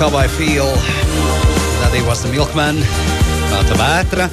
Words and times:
How 0.00 0.16
I 0.16 0.28
Feel. 0.28 0.64
That 1.82 1.92
he 1.94 2.00
was 2.00 2.22
the 2.22 2.30
Milkman. 2.30 3.39
Tāda 3.50 3.78
vētra. 3.80 4.30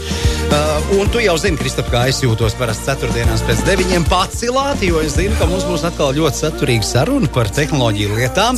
Uh, 0.47 0.99
un 1.01 1.09
tu 1.11 1.19
jau 1.19 1.33
zini, 1.35 1.57
Kristap, 1.59 1.89
kā 1.91 2.05
es 2.07 2.21
jūtos 2.23 2.53
parasti 2.55 2.85
ceturtdienās 2.87 3.41
pēc 3.43 3.65
deviņiem 3.67 4.05
pacilāti, 4.07 4.87
jo 4.93 5.01
es 5.03 5.17
zinu, 5.17 5.35
ka 5.35 5.47
mums 5.49 5.65
būs 5.67 5.83
atkal 5.89 6.13
ļoti 6.15 6.39
saturīga 6.39 6.87
saruna 6.87 7.27
par 7.35 7.49
tehnoloģiju 7.51 8.15
lietām. 8.15 8.55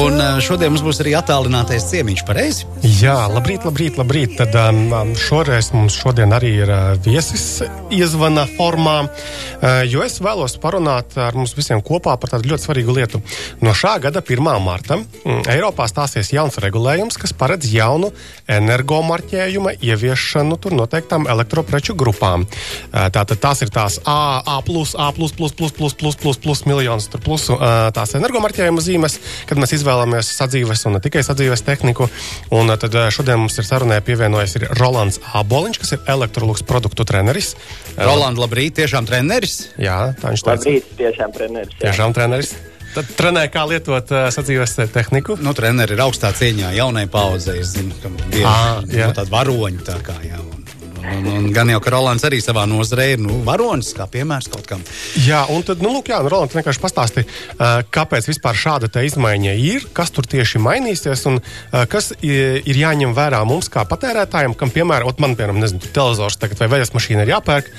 Un 0.00 0.18
uh, 0.18 0.40
šodien 0.42 0.72
mums 0.72 0.82
būs 0.82 0.98
arī 1.04 1.12
attālinātais 1.20 1.86
ciemiņš, 1.92 2.24
pareizi? 2.26 2.66
Jā, 2.98 3.14
labrīt, 3.30 3.62
labrīt, 3.68 4.00
labrīt. 4.00 4.34
Tad 4.40 4.56
um, 4.64 4.80
um, 4.90 5.12
šoreiz 5.14 5.70
mums 5.76 6.00
šodien 6.00 6.34
arī 6.34 6.56
ir 6.64 6.72
uh, 6.74 6.80
viesis 7.04 7.62
iezvana 7.94 8.48
formā, 8.56 8.96
uh, 9.06 9.84
jo 9.86 10.02
es 10.02 10.18
vēlos 10.24 10.58
parunāt 10.62 11.14
ar 11.22 11.38
mums 11.38 11.54
visiem 11.54 11.84
kopā 11.86 12.16
par 12.18 12.34
tādu 12.34 12.50
ļoti 12.50 12.66
svarīgu 12.66 12.98
lietu. 12.98 13.22
No 13.62 13.76
šā 13.78 13.94
gada 14.02 14.24
1. 14.26 14.42
marta 14.64 14.98
mm, 14.98 15.44
Eiropā 15.54 15.86
stāsies 15.92 16.34
jauns 16.34 16.58
regulējums, 16.64 17.20
kas 17.22 17.36
paredz 17.36 17.70
jaunu 17.70 18.10
energomarķējuma 18.50 19.78
ieviešanu 19.82 20.58
tur 20.62 20.76
noteiktām 20.78 21.26
elektropreču 21.30 21.96
grupām. 21.98 22.46
Tātad 22.92 23.38
tās 23.42 23.62
ir 23.64 23.72
tās 23.74 23.98
A, 24.04 24.40
A, 24.40 24.56
A, 24.56 24.60
plus, 24.62 24.94
plus, 24.94 25.52
plus, 25.52 25.72
plus, 25.72 25.94
plus, 25.94 26.16
plus, 26.16 26.38
plus 26.38 26.64
miljonus 26.68 27.08
tur 27.12 27.22
plusu 27.24 27.58
tās 27.94 28.14
energomarķējuma 28.18 28.82
zīmes, 28.84 29.18
kad 29.48 29.60
mēs 29.60 29.76
izvēlamies 29.78 30.32
sadzīves 30.36 30.86
un 30.88 30.96
ne 30.96 31.02
tikai 31.04 31.24
sadzīves 31.26 31.64
tehniku. 31.66 32.08
Un 32.54 32.72
tad 32.78 32.96
šodien 33.14 33.42
mums 33.42 33.58
ir 33.58 33.68
sarunē 33.68 34.00
pievienojies 34.06 34.58
ir 34.60 34.68
Rolands 34.80 35.20
Aboliņš, 35.38 35.80
kas 35.82 35.96
ir 35.96 36.12
elektrolūks 36.16 36.66
produktu 36.68 37.06
treneris. 37.08 37.54
Roland, 37.98 38.40
labrīt, 38.40 38.78
tiešām 38.80 39.08
treneris? 39.08 39.72
Jā, 39.80 40.12
tā 40.18 40.32
viņš 40.34 40.46
teica. 40.46 40.58
Labrīt, 40.58 40.92
tiešām 40.98 41.34
treneris. 41.36 41.74
Jā. 41.78 41.88
Tiešām 41.88 42.16
treneris. 42.16 42.54
Tad 42.92 43.08
trenē, 43.16 43.46
kā 43.48 43.64
lietot 43.68 44.10
uh, 44.12 44.26
sadzīves 44.32 44.76
tehniku. 44.92 45.38
Nu, 45.40 45.54
treneri 45.56 45.96
ir 45.96 46.02
augstā 46.04 46.28
cieņā 46.36 46.74
jaunai 46.76 47.06
paudzei. 47.08 47.62
Es 47.62 47.72
zinu, 47.72 47.94
ka 48.02 48.10
Ā, 48.12 48.56
jā. 48.92 49.08
nu, 49.08 49.14
tādi 49.16 49.32
varoņi 49.32 49.86
tā 49.86 49.96
kā. 50.04 50.16
Jā, 50.26 50.40
un, 50.42 50.66
un, 51.00 51.30
un, 51.30 51.46
gan 51.56 51.72
jau, 51.72 51.78
ka 51.80 51.94
Rolands 51.94 52.26
arī 52.28 52.42
savā 52.44 52.66
nozarē 52.68 53.06
ir 53.14 53.24
nu, 53.24 53.38
varonis, 53.46 53.94
kā 53.96 54.04
piemērs 54.12 54.50
kaut 54.52 54.68
kam. 54.68 54.84
Jā, 55.24 55.40
un 55.54 55.64
tad, 55.64 55.80
nu, 55.80 55.94
lūk, 55.94 56.12
jā, 56.12 56.20
nu, 56.20 56.34
Roland, 56.34 56.52
vienkārši 56.52 56.84
pastāsti, 56.84 57.24
uh, 57.24 57.80
kāpēc 57.96 58.28
vispār 58.28 58.60
šāda 58.60 58.92
izmaiņa 59.08 59.56
ir, 59.56 59.88
kas 59.96 60.12
tur 60.12 60.28
tieši 60.28 60.60
mainīsies 60.60 61.24
un 61.32 61.40
kas 61.88 62.12
ir 62.20 62.82
jāņem 62.84 63.16
vērā 63.16 63.40
mums 63.48 63.72
kā 63.72 63.86
patērētājiem, 63.88 64.52
kam, 64.58 64.68
piemēram, 64.74 65.08
ot, 65.08 65.24
man, 65.24 65.38
piemēram, 65.38 65.64
nezinu, 65.64 65.80
televizors 65.88 66.36
tagad 66.36 66.60
vai 66.60 66.74
veļas 66.76 66.92
mašīna 66.92 67.24
ir 67.24 67.36
jāpērk, 67.38 67.74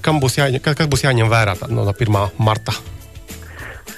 kam 0.00 0.24
būs 0.24 0.40
jāņem, 0.40 0.64
kas, 0.64 0.88
būs 0.88 1.04
jāņem 1.04 1.32
vērā 1.32 1.60
tā, 1.60 1.68
no 1.68 1.84
1. 1.92 2.22
marta. 2.40 2.80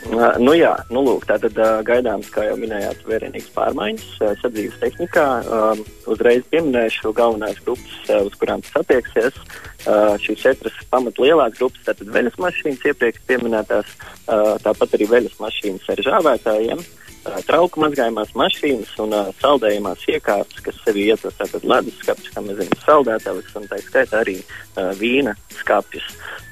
Uh, 0.08 0.36
Nu 0.40 0.54
jā, 0.56 0.70
nu 0.88 1.02
lūk, 1.04 1.26
tātad 1.28 1.56
uh, 1.60 1.80
gaidāms, 1.84 2.30
kā 2.32 2.46
jau 2.46 2.54
minējāt, 2.56 3.02
vērienīgas 3.08 3.50
pārmaiņas 3.52 4.06
uh, 4.22 4.30
sadzīves 4.40 4.78
tehnikā. 4.80 5.26
Um, 5.44 5.82
uzreiz 6.08 6.46
pieminēšu 6.52 7.12
galvenās 7.16 7.60
grupas, 7.64 7.98
uh, 8.08 8.22
uz 8.24 8.38
kurām 8.40 8.64
tas 8.64 8.80
attieksies. 8.80 9.36
Uh, 9.84 10.14
šīs 10.24 10.40
četras 10.46 10.78
pamat 10.88 11.20
lielās 11.20 11.58
grupas, 11.58 11.84
tātad 11.90 12.08
veļas 12.14 12.38
mašīnas 12.40 12.86
iepriekš 12.88 13.26
pieminētās, 13.28 13.92
uh, 14.30 14.54
tāpat 14.64 14.96
arī 14.96 15.10
veļas 15.12 15.36
mašīnas 15.42 15.92
ar 15.92 16.04
žāvētājiem. 16.08 16.80
Uh, 16.80 17.07
trauku 17.48 17.82
mazgājumās 17.82 18.34
mašīnas 18.38 18.94
un 19.02 19.14
uh, 19.16 19.30
saldējumās 19.42 20.04
iekārtas, 20.10 20.60
kas 20.64 20.82
sevi 20.84 21.08
ietver 21.10 21.34
tātad 21.38 21.64
ledus 21.68 21.96
skapis, 22.02 22.30
kā 22.34 22.42
mēs 22.44 22.60
zinām, 22.60 22.82
saldētavas 22.84 23.56
un 23.58 23.68
tā 23.70 23.80
skaitā 23.84 24.22
arī 24.22 24.38
uh, 24.40 24.92
vīna 24.98 25.34
skapis. 25.58 26.06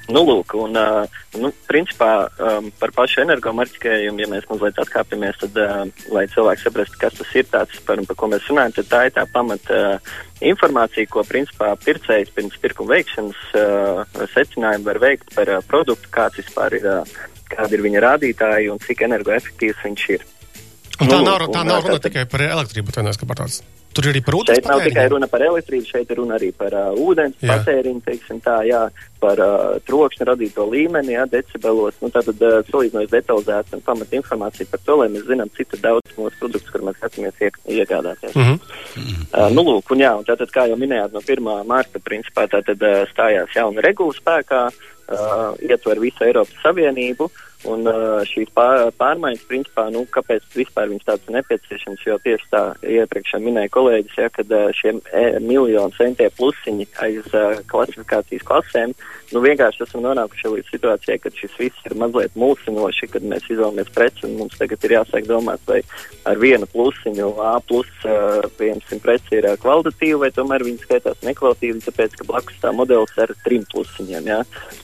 Nu, 0.07 0.21
lūk, 0.23 0.53
un, 0.55 0.77
uh, 0.79 1.17
nu, 1.35 1.49
principā 1.67 2.11
um, 2.39 2.69
par 2.79 2.93
pašu 2.95 3.25
energomarķējumu, 3.25 4.21
ja 4.23 4.29
mēs 4.31 4.45
mazliet 4.47 4.79
atkāpjamies, 4.79 5.41
tad, 5.41 5.59
uh, 5.59 6.05
lai 6.15 6.23
cilvēki 6.31 6.63
saprastu, 6.63 6.99
kas 7.01 7.17
tas 7.17 7.33
ir 7.35 7.49
tāds, 7.51 7.81
par, 7.87 7.99
par 8.07 8.19
ko 8.19 8.29
mēs 8.31 8.47
runājam, 8.47 8.77
tad 8.77 8.89
tā 8.93 9.01
ir 9.09 9.15
tā 9.17 9.25
pamata 9.33 9.81
uh, 9.97 10.13
informācija, 10.47 11.11
ko 11.11 11.25
principā 11.27 11.73
pircējs 11.83 12.31
pirms 12.37 12.55
pirkuma 12.63 12.95
veikšanas 12.95 13.43
uh, 13.59 14.23
secinājumi 14.31 14.87
var 14.87 15.01
veikt 15.03 15.35
par 15.35 15.51
uh, 15.57 15.59
produktu, 15.67 16.07
kāds 16.15 16.39
vispār 16.39 16.79
ir, 16.79 16.87
uh, 16.87 17.27
kādi 17.51 17.75
ir 17.75 17.85
viņa 17.89 18.07
rādītāji 18.07 18.71
un 18.71 18.79
cik 18.87 19.03
energoefektīvs 19.09 19.83
viņš 19.89 20.09
ir. 20.15 20.27
Un 20.99 21.07
tā 21.11 21.17
Nu, 21.19 21.25
nav, 21.27 21.41
un, 21.45 21.51
tā 21.53 21.61
uh, 21.61 21.67
nav 21.67 21.83
runa 21.83 21.97
tātad- 21.97 22.07
tikai 22.09 22.25
par 22.29 22.41
elektrību, 22.41 22.89
atvainojos, 22.89 23.17
ka 23.21 23.25
par 23.29 23.37
tāds. 23.43 23.61
Tur 23.97 24.05
ir 24.05 24.11
arī 24.13 24.21
par 24.25 24.35
ūdens 24.37 24.57
Šeit 24.57 24.65
nav 24.67 24.79
tikai 24.81 24.91
patēriņu. 24.93 25.09
runa 25.13 25.27
par 25.27 25.41
elektrību, 25.41 25.85
šeit 25.89 26.09
ir 26.11 26.17
runa 26.19 26.35
arī 26.37 26.49
par 26.53 26.73
uh, 26.73 26.97
ūdens 27.01 27.35
Jā. 27.41 27.49
patēriņu, 27.53 28.01
teiksim 28.05 28.41
tā, 28.45 28.55
jā, 28.67 28.81
par 29.21 29.39
uh, 29.41 29.79
trokšņa 29.87 30.25
radīto 30.29 30.65
līmeni, 30.69 31.13
jā, 31.15 31.23
decibelos. 31.31 31.95
Nu, 32.01 32.09
tātad 32.13 32.41
uh, 32.45 32.59
salīdzinoši 32.69 33.09
detalizēta 33.13 33.73
un 33.77 33.81
pamata 33.87 34.15
informācija 34.19 34.69
par 34.69 34.79
to, 34.85 34.97
lai 35.01 35.07
mēs 35.13 35.25
zinām, 35.29 35.49
cik 35.57 35.77
daudz 35.81 36.13
mūsu 36.17 36.37
produktus, 36.41 36.69
kur 36.69 36.81
mēs 36.85 36.97
skatāmies 36.99 37.41
iek, 37.41 37.57
iegādāties. 37.65 38.35
Mhm. 38.37 38.59
Uh, 39.33 39.49
nu, 39.53 39.63
lūk, 39.69 39.89
un 39.95 39.99
jā, 40.05 40.13
un 40.17 40.25
tātad, 40.29 40.49
kā 40.53 40.67
jau 40.69 40.77
minējāt, 40.77 41.13
no 41.13 41.21
1. 41.21 41.65
marta, 41.65 41.99
principā, 41.99 42.45
tātad 42.49 42.77
uh, 42.85 43.05
stājās 43.13 43.53
jauna 43.55 43.81
regula 43.81 44.13
spēkā, 44.13 44.61
uh, 44.69 45.53
ietver 45.61 45.99
visu 46.03 46.21
Eiropas 46.27 46.53
Savienību, 46.61 47.31
un 47.65 47.87
uh, 47.89 48.21
šīs 48.27 48.51
pār, 48.53 48.91
pārmaiņas, 48.99 49.45
principā, 49.49 49.87
nu, 49.93 50.03
kāpēc 50.13 50.45
vispār 50.53 50.91
viņas 50.91 51.07
tādas 51.07 51.31
nepieciešamas, 51.33 52.03
jo 52.05 52.17
tieši 52.21 52.49
tā 52.51 52.61
iepriekš 52.85 53.33
minēja 53.41 53.71
kolēģis, 53.73 54.17
ja, 54.21 54.29
kad 54.33 54.53
uh, 54.53 54.67
šie 54.77 54.93
e, 54.93 55.23
miljoni 55.41 55.97
centie 55.97 56.29
plusiņi 56.37 56.85
aiz 57.01 57.25
uh, 57.33 57.57
klasifikācijas 57.71 58.45
klasēm, 58.45 58.93
nu, 59.33 59.41
vienkārši 59.41 59.83
esam 59.87 60.05
nonākuši 60.05 60.53
līdz 60.53 60.71
situācijai, 60.75 61.17
kad 61.23 61.41
šis 61.41 61.57
viss 61.57 61.89
ir 61.89 61.97
mazliet 61.97 62.37
mulsinoši, 62.37 63.09
kad 63.15 63.25
mēs 63.25 63.49
izvēlamies 63.49 63.89
preci, 63.95 64.27
un 64.29 64.37
mums 64.43 64.61
tagad 64.61 64.85
ir 64.85 64.95
jāsāk 64.99 65.25
domāt, 65.29 65.63
vai 65.65 65.81
ar 66.29 66.37
vienu 66.37 66.69
plusiņu 66.69 67.33
A 67.47 67.57
plus, 67.65 67.89
uh, 68.05 68.45
piemēram, 68.59 69.01
preci 69.01 69.39
ir 69.39 69.49
uh, 69.49 69.57
kvalitatīva, 69.61 70.27
vai 70.27 70.31
tomēr 70.35 70.65
viņi 70.67 70.85
skaitās 70.85 71.25
nekvalitīvi, 71.25 71.81
tāpēc, 71.89 72.19
ka 72.19 72.29
blakus 72.29 72.61
tā 72.61 72.73
modelis 72.75 73.17
ar 73.17 73.33
trim 73.45 73.65
plusiņiem, 73.73 74.29
jā. 74.29 74.39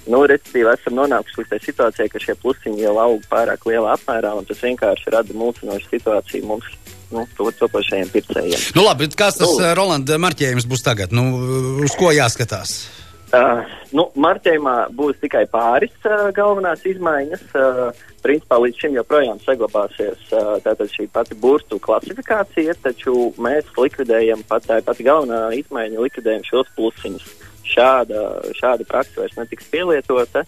Nu, 0.09 0.25
respektīvi, 0.29 0.69
esam 0.73 0.97
nonākuši 0.97 1.41
līdz 1.41 1.53
tai 1.53 1.61
situācijai, 1.63 2.09
ka 2.11 2.21
šie 2.23 2.35
plusiņi 2.41 2.62
jau 2.79 2.95
aug 3.03 3.27
pārāk 3.31 3.67
lielā 3.69 3.97
apmērā, 3.97 4.33
un 4.39 4.47
tas 4.47 4.63
vienkārši 4.63 5.13
rada 5.13 5.35
mulsinošu 5.37 5.91
situāciju 5.91 6.49
mums, 6.49 6.71
nu, 7.13 7.25
to 7.37 7.51
topošajiem 7.59 8.11
pircējiem. 8.13 8.67
Nu, 8.77 8.87
labi, 8.87 9.11
kāds 9.11 9.41
tas 9.41 9.49
Nu. 9.49 9.59
uh, 9.59 9.73
Rolanda 9.77 10.19
marķējums 10.21 10.67
būs 10.69 10.85
tagad? 10.85 11.15
Nu, 11.15 11.27
uz 11.83 11.95
ko 11.99 12.13
jāskatās? 12.15 12.77
Uh, 13.33 13.63
nu, 13.97 14.07
marķējumā 14.21 14.75
būs 14.93 15.17
tikai 15.23 15.47
pāris 15.49 15.93
uh, 16.05 16.27
galvenās 16.37 16.83
izmaiņas. 16.85 17.45
Uh, 17.57 18.09
principā 18.23 18.59
līdz 18.63 18.79
šim 18.79 18.97
joprojām 18.97 19.39
saglabāsies 19.43 20.29
uh, 20.37 20.85
šī 20.93 21.07
pati 21.11 21.35
burtu 21.35 21.79
klasifikācija, 21.83 22.75
taču 22.83 23.33
mēs 23.41 23.67
likvidējam, 23.77 24.45
pat, 24.47 24.67
tā 24.69 24.79
pati 24.85 25.05
galvenā 25.07 25.49
izmaiņa, 25.59 26.05
likvidējam 26.05 26.45
šos 26.47 26.69
plusiņus. 26.77 27.25
Šāda, 27.73 28.23
šāda 28.57 28.85
praksa 28.89 29.23
vairs 29.23 29.37
netiks 29.39 29.69
pielietota. 29.73 30.43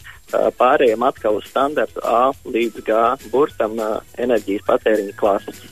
Pārējiem 0.59 1.05
atkal 1.07 1.39
uz 1.39 1.47
standartu 1.49 2.03
A 2.05 2.29
līdz 2.45 2.83
G 2.85 2.99
burtam 3.33 3.79
enerģijas 4.21 4.67
patēriņa 4.67 5.17
klases. 5.17 5.63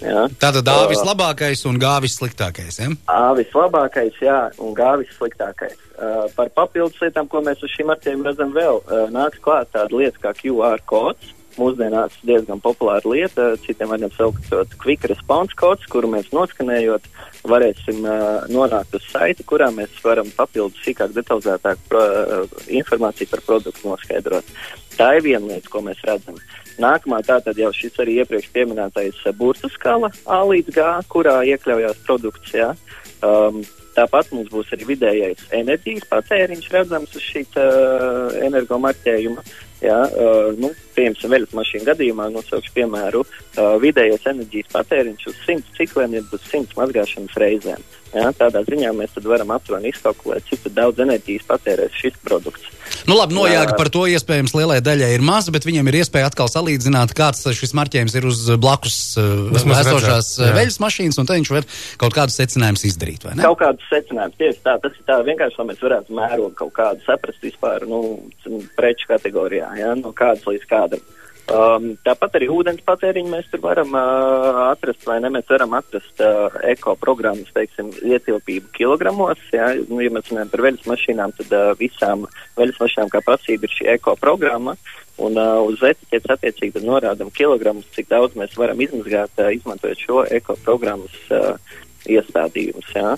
Jā. 0.00 0.24
Tātad 0.40 0.68
A 0.72 0.76
vislabākais 0.88 1.62
un 1.68 1.76
G 1.80 1.88
vissliktākais. 2.06 2.78
Ja? 2.80 2.88
A 3.12 3.34
vislabākais, 3.36 4.16
jā, 4.24 4.38
un 4.64 4.72
G 4.76 4.86
vissliktākais. 5.02 5.76
Uh, 6.00 6.24
par 6.36 6.48
papildus 6.56 6.96
lietām, 7.04 7.28
ko 7.28 7.42
mēs 7.44 7.60
uz 7.64 7.72
šīm 7.74 7.90
marķiem 7.92 8.24
redzam 8.24 8.54
vēl, 8.56 8.80
uh, 8.80 9.04
nāks 9.12 9.42
klāt 9.44 9.68
tāda 9.74 9.92
lieta 9.92 10.22
kā 10.22 10.32
QR 10.38 10.80
kods. 10.88 11.34
Mūsdienās 11.60 12.14
diezgan 12.24 12.60
populāra 12.64 13.04
lieta, 13.10 13.50
citiem 13.60 13.90
vārdiem 13.92 14.12
saucot 14.14 14.72
quick 14.80 15.04
response 15.10 15.56
kods, 15.58 15.84
kuru 15.92 16.08
mēs 16.14 16.30
noskanējot, 16.32 17.08
varēsim 17.50 18.00
uh, 18.06 18.46
nonākt 18.52 18.96
uz 18.96 19.04
saiti, 19.10 19.44
kurā 19.44 19.68
mēs 19.74 19.98
varam 20.04 20.30
papildus 20.36 20.80
sīkāk, 20.86 21.12
detalizētāk 21.16 21.82
pro, 21.90 22.00
uh, 22.00 22.62
informāciju 22.80 23.28
par 23.34 23.44
produktu 23.48 23.90
noskaidrot. 23.90 24.54
Tā 24.96 25.12
ir 25.18 25.26
viena 25.28 25.52
lieta, 25.52 25.68
ko 25.72 25.84
mēs 25.84 26.00
redzam. 26.08 26.40
Nākamā 26.80 27.20
tātad 27.28 27.58
jau 27.60 27.70
šis 27.76 27.98
arī 28.00 28.20
iepriekš 28.22 28.50
pieminētais 28.56 29.20
uh, 29.26 29.36
burtu 29.36 29.68
skala 29.72 30.12
A 30.24 30.40
līdz 30.48 30.72
G, 30.76 30.88
kurā 31.12 31.40
iekļaujās 31.52 32.04
produkts. 32.06 32.56
Jā. 32.56 32.72
Um, 33.20 33.60
tāpat 33.96 34.30
mums 34.32 34.48
būs 34.52 34.70
arī 34.72 34.94
vidējais 34.94 35.50
enerģijas 35.56 36.06
patēriņš 36.08 36.70
redzams 36.72 37.16
uz 37.18 37.26
šī 37.26 37.44
uh, 37.52 38.38
energomarķējuma. 38.48 39.44
Jā, 39.80 40.00
uh, 40.04 40.50
nu, 40.60 40.72
piemēram, 40.96 41.32
veļas 41.32 41.54
mašīnu 41.56 41.86
gadījumā 41.88 42.26
nosaukšu 42.34 42.74
piemēru 42.76 43.22
uh, 43.56 43.76
vidējais 43.82 44.26
enerģijas 44.30 44.70
patēriņš 44.74 45.30
uz 45.30 45.40
100 45.46 45.76
cikliem, 45.78 46.18
ja 46.18 46.22
uz 46.26 46.44
100 46.50 46.76
mazgāšanas 46.78 47.40
reizēm. 47.40 47.88
Jā, 48.10 48.26
tādā 48.34 48.64
ziņā 48.66 48.90
mēs 48.98 49.12
varam 49.22 49.52
aptuveni 49.54 49.92
izkalkulēt, 49.92 50.42
cik 50.50 50.64
daudz 50.74 50.98
enerģijas 51.04 51.44
patērēs 51.46 51.94
šis 51.94 52.16
produkts. 52.26 52.66
Nu, 53.06 53.14
labi, 53.14 53.36
nojāga 53.36 53.70
Jā. 53.70 53.76
par 53.78 53.88
to 53.92 54.02
iespējams 54.10 54.52
lielai 54.58 54.80
daļai 54.82 55.12
ir 55.14 55.22
maza, 55.22 55.52
bet 55.54 55.62
viņiem 55.66 55.86
ir 55.92 56.00
iespēja 56.00 56.26
atkal 56.26 56.50
salīdzināt, 56.50 57.14
kāds 57.16 57.46
šis 57.54 57.72
marķējums 57.78 58.16
ir 58.18 58.26
uz 58.26 58.40
blakus 58.60 58.96
uh, 59.20 59.46
esošās 59.54 60.32
uh, 60.40 60.50
veļas 60.58 60.80
mašīnas, 60.82 61.20
un 61.22 61.30
viņš 61.30 61.52
var 61.54 61.68
kaut 62.02 62.16
kādus 62.18 62.40
secinājumus 62.40 62.84
izdarīt. 62.90 63.28
Kaut 63.38 63.60
kādus 63.62 63.86
secinājumus 63.92 64.42
tieši 64.42 64.62
tā, 64.66 64.74
tas 64.82 64.98
ir 64.98 65.06
tā 65.06 65.20
vienkārši, 65.30 65.60
lai 65.62 65.68
mēs 65.70 65.86
varētu 65.86 66.18
mērogu 66.18 66.52
kaut 66.64 66.74
kādu 66.80 67.06
saprast 67.06 67.46
vispār, 67.46 67.86
nu, 67.86 68.02
c- 68.42 68.62
preču 68.74 69.06
kategorijā, 69.14 69.70
jā, 69.78 69.94
no 70.02 70.10
kādas 70.16 70.50
līdz 70.50 70.66
kādam. 70.70 71.06
Um, 71.50 71.96
tāpat 72.06 72.36
arī 72.38 72.46
ūdens 72.52 72.82
patēriņu 72.86 73.30
mēs 73.32 73.48
tur 73.50 73.62
varam 73.64 73.90
uh, 73.98 74.60
atrast, 74.68 75.02
vai 75.08 75.16
ne? 75.22 75.32
Mēs 75.34 75.48
varam 75.50 75.72
atrast 75.74 76.22
uh, 76.22 76.54
ekoprogrammas, 76.70 77.50
teiksim, 77.56 77.88
ietilpību 78.06 78.70
kilogramos. 78.76 79.42
Ja, 79.54 79.72
nu, 79.88 79.98
ja 80.04 80.12
mēs 80.14 80.30
runājam 80.30 80.52
par 80.52 80.62
veļas 80.68 80.86
mašīnām, 80.86 81.34
tad 81.40 81.56
uh, 81.56 81.72
visām 81.80 82.22
veļas 82.60 82.78
mašīnām 82.84 83.10
kā 83.10 83.22
prasība 83.26 83.66
ir 83.66 83.74
šī 83.74 83.88
ekoprogramma. 83.96 84.76
Un 85.20 85.36
uh, 85.42 85.58
uz 85.66 85.82
etiķetes 85.90 86.36
attiecīgi 86.36 86.84
norādām 86.86 87.34
kilogramus, 87.34 87.90
cik 87.96 88.12
daudz 88.12 88.38
mēs 88.38 88.54
varam 88.60 88.78
izmazgāt, 88.86 89.34
uh, 89.42 89.50
izmantojot 89.56 90.06
šo 90.06 90.22
ekoprogrammas 90.38 91.18
uh, 91.34 91.76
iestādījumus. 92.06 92.94
Ja. 92.94 93.16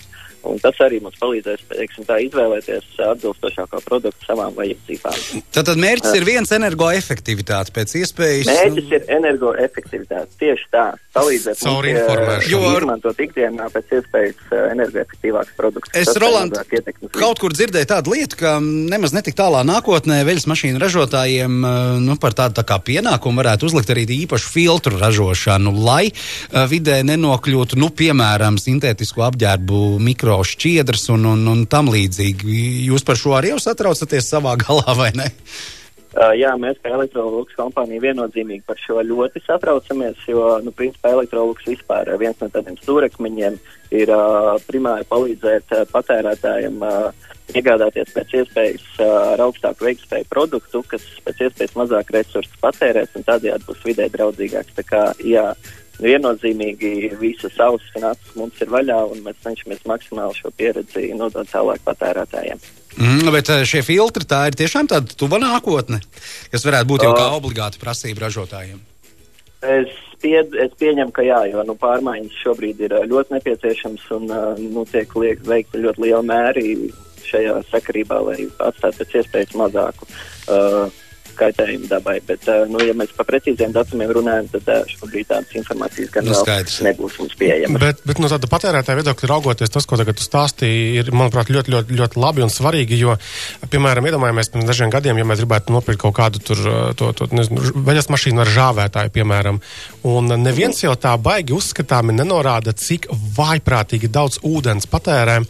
Un 0.49 0.59
tas 0.62 0.79
arī 0.83 0.99
mums 1.03 1.19
palīdzēs 1.23 1.62
teiksim, 1.71 2.06
tā, 2.09 2.19
izvēlēties 2.27 2.97
atbilstošāko 3.06 3.83
produktu 3.87 4.27
savām 4.27 4.55
vajadzībām. 4.56 5.19
Tad, 5.55 5.69
tad 5.69 5.79
mērķis 5.81 6.17
ir 6.19 6.27
viens 6.27 6.53
energoefektivitāte 6.56 7.75
pēc 7.77 7.94
iespējas. 8.03 8.50
Mērķis 8.50 8.97
ir 8.99 9.06
energoefektivitāte. 9.19 10.35
Tieši 10.43 10.69
tā. 10.75 10.87
Palīdzēt 11.12 11.61
Caur 11.61 11.87
informēšanu. 11.91 12.50
Jo 12.50 12.73
izmantot 12.79 13.19
ikdienā 13.21 13.67
pēc 13.73 13.91
iespējas 13.99 14.55
energoefektīvāks 14.73 15.55
produkts. 15.59 15.93
Es, 15.99 16.09
Roland, 16.17 16.56
kaut 17.12 17.43
kur 17.43 17.53
dzirdēju 17.53 17.91
tādu 17.91 18.15
lietu, 18.17 18.39
ka 18.41 18.55
nemaz 18.62 19.12
netik 19.12 19.37
tālā 19.37 19.61
nākotnē 19.69 20.23
veļas 20.25 20.49
mašīnu 20.49 20.81
ražotājiem 20.81 21.59
nu, 22.06 22.17
par 22.23 22.37
tādu 22.39 22.56
tā 22.59 22.65
kā 22.67 22.81
pienākumu 22.81 23.43
varētu 23.43 23.69
uzlikt 23.69 23.93
arī 23.93 24.06
īpašu 24.25 24.53
filtru 24.55 24.97
ražošanu, 25.00 25.75
lai 25.85 26.15
vidē 26.73 27.03
nenokļūtu, 27.06 27.77
nu, 27.81 27.93
piemēram, 27.93 28.56
sintētisku 28.61 29.25
apģērbu 29.29 29.83
mikro 30.03 30.31
eiro 30.32 30.43
šķiedras 30.46 31.11
un, 31.12 31.26
un, 31.29 31.44
un 31.50 31.67
tam 31.69 31.90
līdzīgi. 31.93 32.56
Jūs 32.88 33.05
par 33.05 33.20
šo 33.20 33.37
arī 33.37 33.52
jau 33.52 33.61
satraucaties 33.61 34.32
savā 34.32 34.56
galā 34.64 34.96
vai 34.96 35.12
ne? 35.19 35.29
Uh, 36.12 36.34
jā, 36.37 36.50
mēs 36.61 36.76
kā 36.84 36.90
elektrolūks 36.93 37.56
kompānija 37.56 38.02
viennozīmīgi 38.02 38.67
par 38.69 38.76
šo 38.76 39.00
ļoti 39.00 39.40
satraucamies, 39.46 40.19
jo, 40.29 40.58
nu, 40.61 40.73
principā 40.76 41.14
elektrolūks 41.14 41.70
vispār 41.70 42.11
viens 42.20 42.37
no 42.43 42.50
tādiem 42.52 42.76
stūrekmeņiem 42.82 43.56
ir 43.96 44.12
uh, 44.12 44.58
primāri 44.69 45.08
palīdzēt 45.08 45.73
uh, 45.73 45.87
patērētājiem 45.88 46.84
uh, 46.84 47.31
iegādāties 47.59 48.15
pēc 48.15 48.35
iespējas 48.41 48.89
uh, 48.99 49.13
ar 49.35 49.45
augstāku 49.47 49.89
veiktspēju 49.89 50.29
produktu, 50.31 50.83
kas 50.89 51.05
pēc 51.27 51.47
iespējas 51.49 51.79
mazāk 51.79 52.13
resursus 52.17 52.59
patērēs 52.65 53.15
un 53.19 53.29
tādējādi 53.29 53.69
būs 53.69 53.87
vidē 53.87 54.09
draudzīgāks. 54.13 54.77
Tā 54.79 54.85
kā, 54.89 55.05
jā, 55.27 55.51
viennozīmīgi 56.03 57.13
visas 57.21 57.55
savas 57.57 57.85
finanses 57.95 58.37
mums 58.39 58.61
ir 58.63 58.71
vaļā, 58.73 58.99
un 59.13 59.25
mēs 59.27 59.43
cenšamies 59.45 59.85
maksimāli 59.89 60.39
šo 60.39 60.53
pieredzi 60.57 61.11
nodot 61.19 61.49
tālāk 61.51 61.83
patērētājiem. 61.87 62.63
Mm, 62.99 63.29
bet 63.33 63.51
eh, 63.53 63.65
šie 63.69 63.83
filtri 63.87 64.27
tā 64.29 64.47
ir 64.51 64.57
tiešām 64.59 64.89
tāda 64.91 65.15
tuva 65.17 65.41
nākotne, 65.43 66.03
kas 66.53 66.67
varētu 66.69 66.91
būt 66.91 67.07
jau 67.07 67.13
kā 67.17 67.29
obligāta 67.37 67.81
prasība 67.81 68.27
ražotājiem. 68.27 68.81
Es, 69.63 69.93
pie, 70.21 70.41
es 70.43 70.73
pieņemu, 70.81 71.15
ka 71.15 71.23
jā, 71.25 71.39
jo 71.53 71.63
nu, 71.69 71.77
pārmaiņas 71.79 72.41
šobrīd 72.43 72.83
ir 72.85 72.99
eh, 72.99 73.07
ļoti 73.13 73.39
nepieciešams 73.39 74.11
un 74.19 74.29
nu, 74.73 74.85
tiek 74.91 75.17
veikta 75.17 75.81
ļoti 75.81 76.07
liela 76.07 76.25
mēri 76.27 76.67
šajā 77.32 77.56
sakarībā, 77.73 78.20
lai 78.29 78.38
atstātu 78.62 79.02
pēc 79.02 79.17
iespējas 79.20 79.56
mazāku 79.58 80.08
uh, 80.08 81.02
kaitējumu 81.38 81.88
dabai. 81.90 82.17
Bet, 82.26 82.46
uh, 82.50 82.64
nu, 82.70 82.81
ja 82.84 82.94
mēs 82.96 83.12
par 83.17 83.26
precīziem 83.29 83.73
datumiem 83.75 84.12
runājam, 84.14 84.49
tad 84.52 84.69
uh, 84.70 84.90
šobrīd 84.90 85.29
tādas 85.31 85.56
informācijas 85.58 86.12
gan 86.14 86.26
nu, 86.29 86.37
skaidrs. 86.37 86.79
nebūs 86.87 87.19
mums 87.20 87.37
pieejamas. 87.38 87.81
Bet, 87.82 88.02
bet 88.08 88.23
no 88.23 88.31
tāda 88.32 88.50
patērētāja 88.50 89.00
viedokļa 89.00 89.31
raugoties, 89.31 89.73
tas, 89.73 89.87
ko 89.88 89.99
tagad 90.00 90.19
tu 90.19 90.26
stāstīji, 90.26 91.00
ir, 91.00 91.12
manuprāt, 91.17 91.52
ļoti, 91.52 91.75
ļoti, 91.75 91.99
ļoti 92.00 92.23
labi 92.23 92.44
un 92.46 92.52
svarīgi, 92.52 92.99
jo, 93.00 93.17
piemēram, 93.73 94.08
iedomājamies 94.11 94.52
pirms 94.52 94.69
dažiem 94.70 94.93
gadiem, 94.93 95.20
ja 95.20 95.29
mēs 95.29 95.43
gribētu 95.43 95.75
nopirkt 95.75 96.02
kaut 96.05 96.17
kādu 96.19 96.43
tur, 96.44 96.62
to, 96.99 97.12
to, 97.17 97.29
nezinu, 97.34 97.73
veļas 97.87 98.11
mašīnu 98.12 98.44
ar 98.44 98.52
žāvētāju, 98.52 99.14
piemēram, 99.17 99.61
un 100.08 100.37
neviens 100.43 100.82
jau 100.84 100.94
tā 101.00 101.14
baigi 101.23 101.56
uzskatāmi 101.56 102.14
nenorāda, 102.17 102.75
cik 102.76 103.08
vaiprātīgi 103.38 104.11
daudz 104.12 104.40
ūdens 104.46 104.88
patērē 104.90 105.40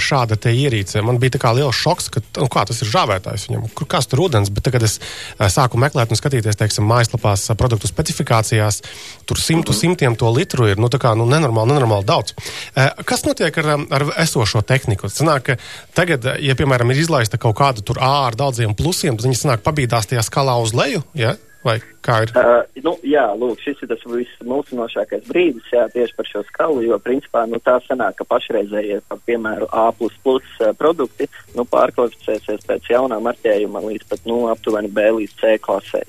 šāda 0.00 0.38
ierīce. 0.50 1.02
Man 1.04 1.20
bija 1.22 1.36
tā 1.36 1.42
kā 1.42 1.52
liels 1.56 1.78
šoks, 1.78 2.10
ka, 2.14 2.22
nu, 2.40 2.48
kā 2.52 2.64
tas 2.68 2.80
ir 2.82 2.90
žāvētājs 2.90 3.48
viņam, 3.48 3.68
kur 3.76 3.88
kas 3.90 4.08
tur 4.10 4.24
ūdens, 4.26 4.50
bet 4.54 4.66
tagad 4.66 4.86
es 4.86 4.98
Eh, 5.00 5.09
sāku 5.52 5.80
meklēt 5.80 6.12
un 6.12 6.18
skatīties, 6.18 6.58
teiksim, 6.60 6.86
mājaslapās 6.90 7.48
eh, 7.50 7.58
produktu 7.58 7.90
specifikācijās, 7.90 8.80
tur 9.28 9.40
simtu 9.40 9.76
simtiem 9.76 10.16
to 10.18 10.30
litru 10.34 10.68
ir, 10.70 10.80
nu, 10.80 10.90
tā 10.92 11.00
kā, 11.02 11.14
nu, 11.18 11.26
nenormāli, 11.30 11.72
nenormāli 11.72 12.08
daudz. 12.08 12.34
Eh, 12.74 13.02
kas 13.08 13.24
notiek 13.26 13.60
ar, 13.62 13.72
ar 13.90 14.06
esošo 14.24 14.64
tehniku? 14.66 15.10
Sanāk, 15.12 15.54
tagad, 15.96 16.26
ja, 16.42 16.56
piemēram, 16.58 16.92
ir 16.92 17.04
izlaista 17.04 17.40
kaut 17.40 17.58
kāda 17.60 17.84
tur 17.84 18.00
ā 18.02 18.14
ar 18.30 18.38
daudziem 18.38 18.76
plusiem, 18.78 19.18
tad 19.18 19.28
viņi 19.28 19.42
sanāk 19.42 19.64
pabīdās 19.66 20.10
tajā 20.10 20.24
skalā 20.26 20.58
uz 20.62 20.76
leju, 20.76 21.04
ja? 21.18 21.36
Vai 21.64 21.76
kā 22.00 22.22
ir? 22.24 22.30
Uh, 22.32 22.62
nu, 22.84 22.94
jā, 23.04 23.26
lūk, 23.36 23.60
šis 23.60 23.82
ir 23.84 23.90
tas 23.90 24.04
vismulsinošākais 24.08 25.26
brīdis, 25.28 25.66
jā, 25.74 25.82
tieši 25.92 26.16
par 26.16 26.28
šo 26.30 26.42
skalu, 26.48 26.84
jo, 26.86 26.96
principā, 27.04 27.42
nu, 27.50 27.60
tā 27.60 27.76
sanāk, 27.84 28.16
ka 28.16 28.24
pašreizējie, 28.30 29.02
piemēram, 29.28 29.68
A++ 29.68 29.92
produkti, 30.80 31.28
nu, 31.58 31.66
pārkvalificēsies 31.68 32.64
pēc 32.68 32.92
jaunā 32.94 33.20
marķējuma 33.26 33.84
līdz 33.90 34.08
pat, 34.08 34.24
nu, 34.30 34.46
aptuveni 34.52 34.88
B 34.88 35.10
līdz 35.18 35.36
C 35.42 35.58
klasē. 35.60 36.00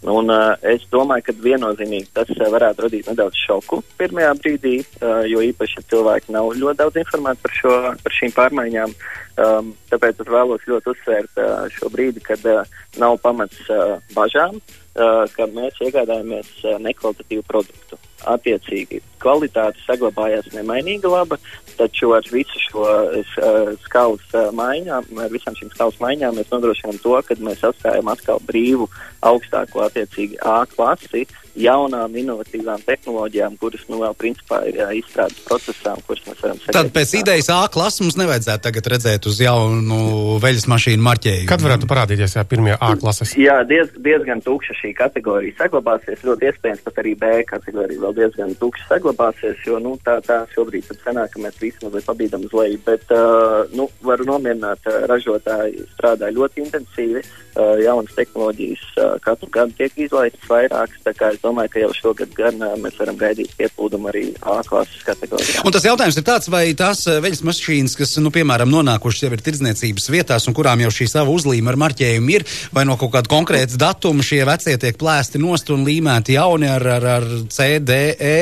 Un, 0.00 0.30
uh, 0.32 0.54
es 0.64 0.86
domāju, 0.88 1.26
ka 1.26 1.34
viennozīmīgi 1.44 2.08
tas 2.16 2.28
uh, 2.32 2.46
varētu 2.52 2.86
radīt 2.86 3.08
nedaudz 3.10 3.36
šoku 3.36 3.82
pirmajā 4.00 4.30
brīdī, 4.38 4.78
uh, 4.80 5.20
jo 5.28 5.42
īpaši 5.44 5.84
cilvēki 5.92 6.32
nav 6.32 6.54
ļoti 6.56 6.78
daudz 6.78 7.00
informēti 7.02 7.44
par, 7.44 7.56
šo, 7.58 7.74
par 8.00 8.16
šīm 8.16 8.32
pārmaiņām. 8.36 8.94
Um, 9.40 9.74
tāpēc 9.92 10.22
es 10.24 10.32
vēlos 10.32 10.64
ļoti 10.68 10.92
uzsvērt 10.94 11.36
uh, 11.40 11.66
šo 11.76 11.92
brīdi, 11.92 12.24
kad 12.24 12.40
uh, 12.48 12.64
nav 13.00 13.18
pamats 13.20 13.60
uh, 13.68 13.98
bažām. 14.16 14.56
Uh, 15.00 15.22
ka 15.32 15.46
mēs 15.48 15.78
iegādājamies 15.80 16.48
uh, 16.66 16.74
nekvalitatīvu 16.82 17.44
produktu. 17.48 17.96
Attiecīgi, 18.28 18.98
kvalitāte 19.22 19.80
saglabājās 19.86 20.50
nemainīga 20.52 21.08
laba, 21.08 21.38
taču 21.78 22.10
ar 22.12 22.26
visu 22.28 22.60
šo 22.66 22.84
uh, 22.84 23.70
skalas 23.86 24.34
maiņām, 24.58 25.08
ar 25.24 25.32
visām 25.32 25.56
šīm 25.56 25.70
skalas 25.72 25.96
maiņām 26.04 26.36
mēs 26.36 26.52
nodrošinām 26.52 27.00
to, 27.00 27.14
ka 27.24 27.38
mēs 27.40 27.64
atstājam 27.70 28.12
atkal 28.12 28.42
brīvu 28.44 28.90
augstāko 29.24 29.86
attiecīgi 29.86 30.36
A 30.44 30.58
klasi, 30.68 31.24
jaunām, 31.58 32.14
inovatīvām 32.16 32.82
tehnoloģijām, 32.86 33.56
kuras 33.60 33.82
nu, 33.90 34.00
vēl 34.04 34.14
principā 34.18 34.60
ir 34.70 34.80
jā, 34.80 34.88
izstrādes 35.00 35.40
procesā, 35.46 35.94
kuras 36.06 36.22
mēs 36.28 36.42
varam 36.44 36.60
sekot. 36.60 36.76
Tad 36.76 36.92
pēc 36.94 37.14
idejas 37.20 37.50
A 37.50 37.60
klases 37.72 38.04
mums 38.04 38.18
nevajadzētu 38.20 38.64
tagad 38.66 38.90
redzēt 38.94 39.26
uz 39.26 39.40
jaunu 39.42 40.38
veļas 40.42 40.66
mašīnu 40.70 41.04
marķējumu. 41.06 41.48
Kad 41.50 41.64
varētu 41.64 41.88
parādīties 41.90 42.36
jā, 42.38 42.44
pirmie 42.48 42.76
A 42.76 42.92
klases? 43.00 43.34
Jā, 43.38 43.60
diez, 43.68 43.90
diezgan 43.98 44.42
tukša 44.44 44.76
šī 44.78 44.92
kategorija 44.98 45.56
saglabāsies. 45.58 46.22
Ļoti 46.26 46.50
iespējams, 46.50 46.84
pat 46.86 47.02
arī 47.02 47.16
B 47.18 47.32
kategorija 47.50 48.04
vēl 48.06 48.16
diezgan 48.20 48.54
tukša 48.60 48.86
saglabāsies, 48.94 49.58
jo 49.66 49.80
nu, 49.82 49.96
tā, 50.06 50.20
tā 50.26 50.42
šobrīd 50.54 50.86
sanāk, 51.04 51.34
ka 51.34 51.42
mēs 51.42 51.58
visi 51.62 51.82
mazliet 51.84 52.06
pabīdam 52.06 52.46
uz 52.46 52.56
leju. 52.56 52.80
Bet, 52.86 53.06
uh, 53.14 53.66
nu, 53.76 53.88
varu 54.06 54.28
nomierināt, 54.28 54.86
ražotāji 55.10 55.84
strādā 55.96 56.30
ļoti 56.34 56.64
intensīvi, 56.66 57.24
uh, 57.24 57.76
jaunas 57.82 58.14
tehnoloģijas 58.16 58.86
uh, 58.96 59.16
katru 59.24 59.50
gadu 59.54 59.76
tiek 59.78 59.98
izlaistas 60.06 60.46
vairākas 60.50 61.02
es 61.40 61.46
domāju, 61.46 61.72
ka 61.72 61.80
jau 61.80 61.90
šogad 61.96 62.32
gan 62.36 62.60
mēs 62.82 62.98
varam 63.00 63.16
gaidīt 63.16 63.54
pieplūdumu 63.56 64.10
arī 64.10 64.24
A 64.44 64.60
klases 64.66 65.00
kategorijā. 65.06 65.64
Un 65.64 65.72
tas 65.72 65.84
jautājums 65.84 66.18
ir 66.20 66.24
tāds, 66.26 66.50
vai 66.52 66.74
tās 66.76 67.06
veļas 67.08 67.42
mašīnas, 67.46 67.96
kas, 67.96 68.16
nu, 68.20 68.32
piemēram, 68.34 68.70
nonākušas 68.70 69.24
jau 69.24 69.32
ir 69.32 69.44
tirdzniecības 69.44 70.10
vietās 70.12 70.48
un 70.48 70.56
kurām 70.56 70.84
jau 70.84 70.92
šī 70.92 71.08
sava 71.08 71.32
uzlīme 71.32 71.72
ar 71.72 71.80
marķējumu 71.80 72.34
ir, 72.36 72.44
vai 72.76 72.84
no 72.84 72.98
kaut 73.00 73.14
kāda 73.16 73.32
konkrēta 73.32 73.80
datuma 73.80 74.24
šie 74.26 74.42
vecie 74.48 74.76
tiek 74.80 74.98
plēsti 75.00 75.40
nost 75.40 75.72
un 75.72 75.86
līmēti 75.88 76.36
jauni 76.36 76.68
ar, 76.68 76.86
ar, 76.98 77.08
ar 77.16 77.30
CDE? 77.48 78.36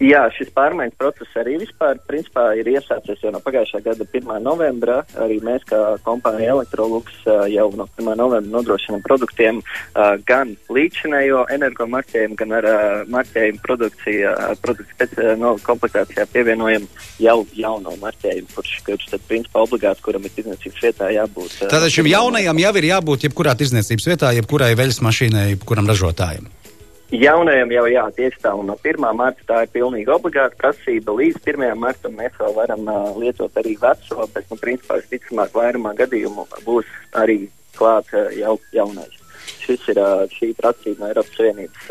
Jā, 0.00 0.22
šis 0.32 0.48
pārmaiņas 0.56 0.96
process 0.96 1.34
arī 1.36 1.58
vispār 1.60 1.98
principā, 2.08 2.46
ir 2.56 2.70
iesācies 2.72 3.20
jau 3.20 3.32
no 3.34 3.40
pagājušā 3.44 3.82
gada 3.84 4.06
1. 4.08 4.30
novembra. 4.40 5.02
Arī 5.20 5.36
mēs, 5.44 5.66
kā 5.68 5.76
kompānija 6.06 6.54
Electrolux, 6.54 7.18
jau 7.52 7.66
no 7.76 7.84
1. 7.98 8.08
novembra 8.16 8.54
nodrošinām 8.54 9.02
produktiem 9.04 9.60
gan 10.24 10.54
līdzinējo 10.72 11.42
energomarķējumu, 11.52 12.38
gan 12.40 12.54
ar 12.56 12.68
marķējumu 13.12 13.60
produkciju, 13.66 14.32
produktu 14.64 14.96
pēc 15.02 15.12
no 15.40 15.52
komplektācijā 15.66 16.24
pievienojam 16.32 16.86
jau 17.20 17.36
jauno 17.58 17.92
marķējumu, 18.00 18.48
kurš, 18.56 18.72
kurš 18.86 19.10
tad 19.12 19.26
principā 19.28 19.66
obligāts, 19.66 20.00
kuram 20.00 20.24
ir 20.24 20.32
tirdzniecības 20.38 20.86
vietā 20.86 21.10
jābūt. 21.12 21.58
Tātad 21.66 21.92
šim 21.92 22.08
jaunajam 22.08 22.64
jau 22.64 22.72
ir 22.80 22.88
jābūt 22.94 23.28
jebkurā 23.28 23.52
tirdzniecības 23.60 24.08
vietā, 24.14 24.32
jebkurai 24.40 24.72
veļas 24.80 25.02
mašīnai, 25.04 25.44
jebkuram 25.58 25.92
ražotājam. 25.92 26.48
Jaunajam 27.10 27.72
jau 27.74 27.86
jā, 27.90 28.04
tieši 28.14 28.38
tā, 28.38 28.52
un 28.54 28.68
no 28.70 28.76
1. 28.86 29.02
marta 29.18 29.42
tā 29.48 29.64
ir 29.64 29.72
pilnīgi 29.74 30.12
obligāta 30.14 30.54
prasība. 30.60 31.16
Līdz 31.18 31.42
1. 31.42 31.74
martam 31.74 32.14
mēs 32.14 32.36
vēl 32.38 32.54
varam 32.54 32.86
uh, 32.86 33.08
lietot 33.18 33.58
arī 33.58 33.74
veco, 33.82 34.28
bet, 34.30 34.46
nu, 34.46 34.58
principā, 34.62 35.00
visticamāk, 35.02 35.50
vairumā 35.58 35.96
gadījumu 35.98 36.46
būs 36.62 36.86
arī 37.18 37.40
klāt 37.74 38.14
uh, 38.14 38.30
jau 38.38 38.54
jaunais. 38.76 39.19
Šis 39.64 39.88
ir 39.92 40.00
uh, 40.02 40.24
šī 40.32 40.52
prasība 40.58 41.04
no 41.04 41.10
Eiropas 41.10 41.36
Savienības 41.36 41.90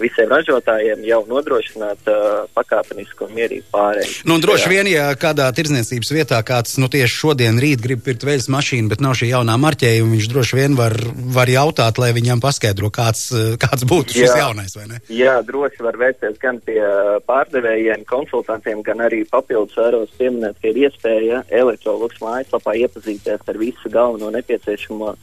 visiem 0.00 0.30
ražotājiem 0.30 1.04
jau 1.06 1.20
nodrošināt 1.28 2.08
pakāpenisku 2.56 3.28
un 3.28 3.34
mierīgu 3.36 3.66
pārēju. 3.72 4.24
Nu, 4.28 4.38
droši 4.42 4.70
vien, 4.72 4.88
ja 4.90 5.06
kādā 5.18 5.46
tirdzniecības 5.54 6.10
vietā 6.14 6.40
kāds 6.46 6.76
nu, 6.82 6.88
tieši 6.90 7.14
šodien 7.14 7.60
rīt 7.62 7.82
grib 7.84 8.02
pirkt 8.06 8.26
veļas 8.26 8.48
mašīnu, 8.52 8.90
bet 8.90 9.04
nav 9.04 9.14
šī 9.18 9.30
jaunā 9.30 9.56
marķējuma, 9.60 10.12
viņš 10.16 10.30
droši 10.32 10.58
vien 10.58 10.78
var, 10.78 10.96
var 11.36 11.50
jautāt, 11.50 12.00
lai 12.02 12.10
viņam 12.16 12.42
paskaidro, 12.42 12.90
kāds, 12.94 13.28
kāds 13.62 13.86
būtu 13.88 14.18
šis 14.18 14.32
jā, 14.32 14.40
jaunais? 14.42 14.76
Jā, 15.12 15.36
droši 15.46 15.86
var 15.86 15.98
vērsties 16.00 16.40
gan 16.42 16.60
pie 16.66 16.80
pārdevējiem, 17.28 18.04
konsultantiem, 18.10 18.82
gan 18.86 19.04
arī 19.06 19.22
papildus 19.30 19.78
vēros 19.78 20.14
pieminēt, 20.18 20.58
ka 20.60 20.70
ir 20.72 20.82
iespēja 20.88 21.44
elektroluks 21.54 22.22
mājaslapā 22.24 22.76
iepazīties 22.82 23.50
ar 23.50 23.60
visu 23.60 23.92
galveno 23.92 24.32
nepieciešamo 24.34 25.14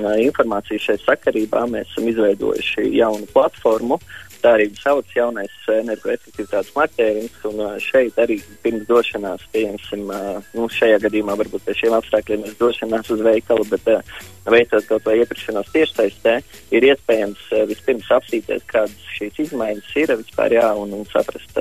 informāciju 0.00 0.80
šai 0.80 0.98
sakarībā. 1.04 1.66
Mēs 1.70 1.90
esam 1.92 2.08
izveidojuši 2.10 2.88
jaunu 2.96 3.28
platformu, 3.32 3.98
tā 4.42 4.56
arī 4.56 4.68
sauc 4.78 5.08
jaunais 5.14 5.52
energoefektivitātes 5.70 6.72
marķējums. 6.76 7.38
Un 7.50 7.62
šeit 7.82 8.18
arī 8.22 8.38
pirms 8.64 8.86
došanās, 8.88 9.46
pieņemsim, 9.54 10.04
nu, 10.56 10.68
šajā 10.78 10.98
gadījumā 11.06 11.36
varbūt 11.40 11.66
pie 11.66 11.76
šiem 11.78 11.96
apstākļiem 11.98 12.44
mēs 12.46 12.58
došanās 12.60 13.12
uz 13.14 13.24
veikalu, 13.24 13.66
bet 13.70 13.90
veicot 14.50 14.88
kaut 14.88 15.08
vai 15.08 15.18
iepirkšanos 15.22 15.72
tiešsaistē, 15.74 16.38
ir 16.74 16.88
iespējams 16.90 17.48
vispirms 17.70 18.10
apsīties, 18.18 18.66
kādas 18.70 19.10
šīs 19.16 19.44
izmaiņas 19.46 19.98
ir 20.02 20.16
vispār 20.24 20.58
jā, 20.58 20.68
un, 20.78 20.96
un 20.98 21.06
saprast 21.12 21.60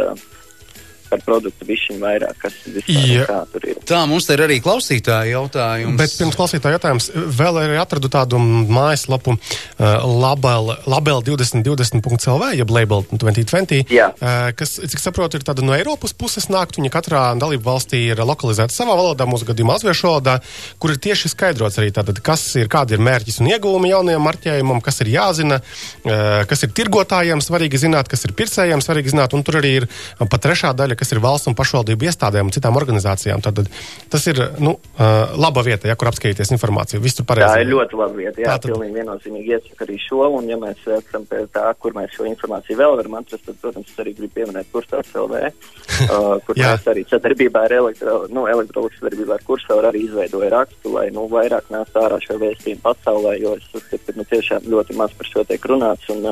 par 1.11 1.21
produktu 1.25 1.67
višķiņu 1.67 1.99
vairāk, 2.01 2.37
kas 2.39 2.55
vispār 2.65 3.25
kā 3.27 3.39
tur 3.51 3.67
ir. 3.67 3.79
Tā, 3.87 4.01
mums 4.09 4.27
ir 4.31 4.43
arī 4.45 4.57
klausītāja 4.63 5.33
jautājums. 5.35 5.97
Bet 5.99 6.13
pirms 6.19 6.37
klausītāja 6.39 6.77
jautājums, 6.77 7.09
vēl 7.39 7.59
arī 7.65 7.79
atradu 7.81 8.11
tādu 8.11 8.39
mājaslapu 8.41 9.35
uh, 9.35 10.05
label, 10.07 10.71
label2020.lv, 10.89 12.51
jeb 12.61 12.73
label 12.73 13.03
2020, 13.11 13.91
Jā. 13.91 14.11
uh, 14.13 14.51
kas, 14.57 14.77
cik 14.93 15.03
saprotu, 15.03 15.39
ir 15.39 15.47
tāda 15.47 15.65
no 15.65 15.75
Eiropas 15.75 16.15
puses 16.17 16.47
nākt, 16.51 16.79
viņa 16.79 16.93
katrā 16.93 17.23
dalību 17.41 17.67
valstī 17.67 18.05
ir 18.13 18.23
lokalizēta 18.23 18.73
savā 18.75 18.95
valodā, 18.99 19.27
mūsu 19.29 19.49
gadījumā 19.49 19.77
latviešu 19.77 20.07
valodā, 20.07 20.37
kur 20.81 20.95
ir 20.95 21.01
tieši 21.03 21.33
skaidrots 21.33 21.79
arī 21.81 21.91
tātad, 21.95 22.23
kas 22.23 22.45
ir, 22.59 22.71
kādi 22.71 22.95
ir 22.95 23.03
mērķis 23.03 23.41
un 23.43 23.51
ieguvumi 23.51 23.91
jaunajam 23.91 24.25
marķējumam, 24.29 24.81
kas 24.85 25.03
ir 25.03 25.11
jāzina, 25.17 25.59
uh, 25.59 26.41
kas 26.47 26.63
ir 26.67 26.73
tirgotājiem 26.77 27.43
svarīgi 27.43 27.83
zināt, 27.83 28.11
kas 28.11 28.23
ir 28.27 28.35
pircējiem 28.37 28.83
svarīgi 28.83 29.15
zināt, 29.15 29.35
un 29.35 29.43
tur 29.47 29.59
arī 29.59 29.75
ir 29.81 29.89
pat 30.21 30.41
trešā 30.45 30.73
daļa, 30.77 30.97
kas 31.01 31.15
ir 31.15 31.21
valsts 31.23 31.49
un 31.49 31.57
pašvaldību 31.57 32.07
iestādēm 32.09 32.49
un 32.49 32.53
citām 32.53 32.77
organizācijām. 32.77 33.41
Tad 33.41 33.63
tas 34.11 34.27
ir 34.29 34.41
nu, 34.61 34.75
laba 34.97 35.65
vieta, 35.65 35.89
ja, 35.89 35.97
kur 35.97 36.11
apskatīties 36.11 36.53
informāciju. 36.53 37.01
Viss 37.01 37.17
tur 37.17 37.25
pareizi. 37.29 37.49
Tā 37.49 37.63
ir 37.65 37.71
ļoti 37.71 37.97
laba 37.97 38.17
vieta. 38.17 38.37
Jā, 38.43 38.53
tā 38.53 38.59
tad... 38.61 38.75
pilnīgi 38.75 38.99
viennozīmīgi 38.99 39.55
iesaka 39.57 39.87
arī 39.87 39.97
šo. 40.01 40.21
Un, 40.37 40.49
ja 40.51 40.59
mēs 40.61 40.85
esam 40.99 41.25
pie 41.29 41.43
tā, 41.53 41.65
kur 41.81 41.95
mēs 41.97 42.13
šo 42.13 42.27
informāciju 42.29 42.77
vēl 42.79 42.97
varam 42.99 43.17
atrast, 43.17 43.47
tad, 43.47 43.57
protams, 43.63 43.95
arī 44.03 44.13
gribu 44.19 44.35
pieminēt 44.37 44.69
Kursors 44.71 45.15
LV, 45.17 45.41
uh, 45.41 46.37
kur 46.45 46.59
mēs 46.59 46.87
arī 46.93 47.05
sadarbībā 47.09 47.65
ar 47.65 47.75
elektro, 47.79 48.15
nu, 48.31 48.45
elektrolikas 48.51 49.01
sadarbībā 49.01 49.39
ar 49.39 49.45
Kursoru 49.47 49.89
arī 49.89 50.05
izveidoja 50.05 50.51
rakstu, 50.53 50.93
lai 50.93 51.07
nu, 51.15 51.25
vairāk 51.31 51.71
nāst 51.73 51.97
ārā 51.97 52.19
šo 52.23 52.37
vēstījumu 52.41 52.83
pasaulē, 52.85 53.35
jo 53.41 53.55
es 53.57 53.67
uzskatu, 53.73 54.03
ka 54.07 54.17
nu, 54.19 54.27
tiešām 54.31 54.69
ļoti 54.75 54.97
maz 54.99 55.17
par 55.17 55.31
šo 55.31 55.45
tiek 55.49 55.65
runāts. 55.71 56.09
Un, 56.13 56.27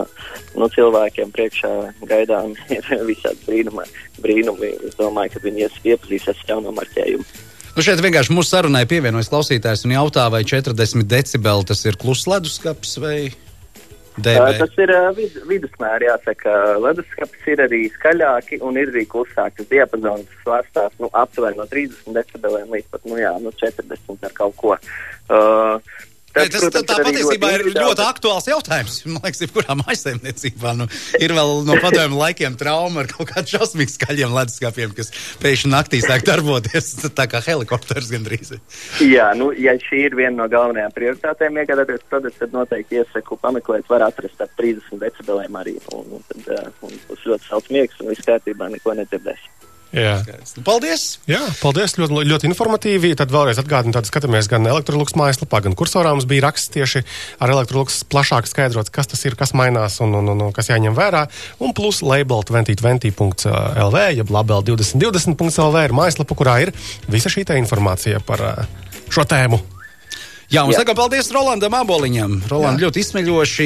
nu, 0.60 0.70
cilvēkiem 0.76 1.34
priekšā 1.36 1.74
gaidām 2.10 2.54
ir 2.78 2.94
visādi 3.10 3.42
brīnumi, 3.48 3.88
brīnumi 4.22 4.59
es 4.64 4.98
domāju, 5.00 5.36
ka 5.36 5.44
viņi 5.44 5.68
iepazīsies 5.68 6.34
ar 6.34 6.50
jauno 6.54 6.74
marķējumu. 6.76 7.28
Nu 7.76 7.86
šeit 7.86 8.02
vienkārši 8.04 8.34
mūsu 8.36 8.52
sarunai 8.52 8.88
pievienojas 8.90 9.30
klausītājs 9.32 9.86
un 9.88 9.94
jautā, 9.96 10.26
vai 10.34 10.42
40 10.48 11.06
decibeli 11.08 11.68
tas 11.70 11.86
ir 11.86 12.00
kluss 12.02 12.28
leduskapis 12.28 12.98
vai 13.00 13.18
DB? 14.20 14.58
Tas 14.60 14.76
ir 14.82 14.92
vid 15.16 15.38
vidusmēra, 15.48 16.10
jāsaka. 16.12 16.56
Leduskapis 16.84 17.48
ir 17.54 17.64
arī 17.64 17.82
skaļāki 17.94 18.60
un 18.66 18.80
ir 18.82 18.92
arī 18.92 19.06
klusāki. 19.10 19.68
Diapazons 19.70 20.28
svārstās 20.44 20.98
nu, 21.00 21.12
aptuveni 21.16 21.60
no 21.62 21.68
30 21.72 22.18
decibeliem 22.18 22.76
līdz 22.76 22.92
pat 22.92 23.08
nu, 23.08 23.20
jā, 23.22 23.32
nu, 23.44 23.54
40 23.62 24.28
ar 24.28 24.36
kaut 24.36 24.58
ko. 24.60 24.76
Uh, 25.30 26.00
Tas, 26.30 26.50
tas, 26.54 26.62
protams, 26.62 26.86
tā 26.90 26.98
patiesībā 27.08 27.50
ir 27.56 27.64
ļoti, 27.66 27.82
ļoti 27.82 28.04
aktuāls 28.06 28.48
jautājums. 28.50 28.98
Man 29.10 29.24
liekas, 29.24 29.42
jebkurā 29.46 29.76
maisaimniecībā 29.80 30.74
nu, 30.78 30.88
ir 31.18 31.34
vēl 31.36 31.54
no 31.68 31.78
padomju 31.82 32.20
laikiem 32.20 32.58
trauma 32.60 33.04
ar 33.04 33.10
kaut 33.12 33.32
kādiem 33.32 33.52
šausmīgi 33.56 33.96
skaļiem 33.96 34.36
leduskapiem, 34.38 34.94
kas 34.98 35.12
pēkšņi 35.42 35.74
naktī 35.74 36.02
sāk 36.06 36.26
darboties. 36.30 36.92
Tā 37.20 37.26
kā 37.32 37.42
helikopters 37.44 38.12
gandrīz. 38.14 38.54
Jā, 39.04 39.32
nu, 39.38 39.50
ja 39.58 39.76
šī 39.82 40.06
ir 40.08 40.18
viena 40.20 40.44
no 40.44 40.50
galvenajām 40.52 40.94
prioritātēm 40.96 41.62
iegādāties 41.64 42.06
produktu, 42.12 42.46
tad 42.46 42.56
noteikti 42.56 43.02
iesaku 43.02 43.40
pameklēt, 43.42 43.90
var 43.90 44.06
atrast 44.08 44.46
ap 44.46 44.54
30 44.60 45.02
decibeliem 45.02 45.58
arī. 45.60 45.78
Un, 45.98 46.20
un 46.20 46.28
tad 46.30 46.52
uh, 46.56 46.68
un 46.86 47.00
būs 47.10 47.26
ļoti 47.32 47.50
salds 47.50 47.74
miegs 47.74 48.04
un 48.04 48.14
viss 48.14 48.28
kārtībā, 48.30 48.70
neko 48.76 48.96
nedzirdēs. 49.02 49.50
Jā. 49.96 50.20
Skaisti. 50.22 50.62
Paldies! 50.66 51.04
Jā, 51.30 51.40
paldies, 51.64 51.96
ļoti, 51.98 52.22
ļoti 52.30 52.50
informatīvi. 52.52 53.16
Tad 53.18 53.32
vēlreiz 53.34 53.58
atgādinu, 53.62 53.96
tad 53.96 54.06
skatāmies 54.10 54.50
gan 54.52 54.68
elektroluks 54.70 55.16
mājaslapā, 55.18 55.64
gan 55.66 55.78
kursorā 55.78 56.12
mums 56.14 56.28
bija 56.30 56.46
raksts 56.46 56.70
tieši 56.76 57.02
ar 57.42 57.54
elektroluks 57.56 58.04
plašāk 58.12 58.50
skaidrots, 58.50 58.94
kas 58.94 59.10
tas 59.10 59.26
ir, 59.26 59.38
kas 59.40 59.56
mainās 59.58 59.98
un, 60.06 60.14
un, 60.22 60.30
un, 60.36 60.46
un 60.50 60.54
kas 60.54 60.70
jāņem 60.70 60.98
vērā. 60.98 61.26
Un 61.66 61.74
plus 61.78 62.04
label 62.06 62.46
2020.lv, 62.52 64.06
jeb 64.20 64.36
label 64.36 64.70
2020.lv 64.70 65.84
ir 65.88 65.98
mājaslapa, 65.98 66.38
kurā 66.38 66.60
ir 66.68 66.76
visa 67.10 67.34
šī 67.34 67.48
informācija 67.58 68.22
par 68.22 68.46
šo 69.10 69.26
tēmu. 69.26 69.79
Jā, 70.50 70.64
un 70.66 70.74
sakām 70.74 70.98
paldies 70.98 71.28
Rolandam 71.30 71.76
Aboliņam. 71.78 72.40
Roland 72.50 72.82
ļoti 72.82 73.04
izsmeļoši, 73.04 73.66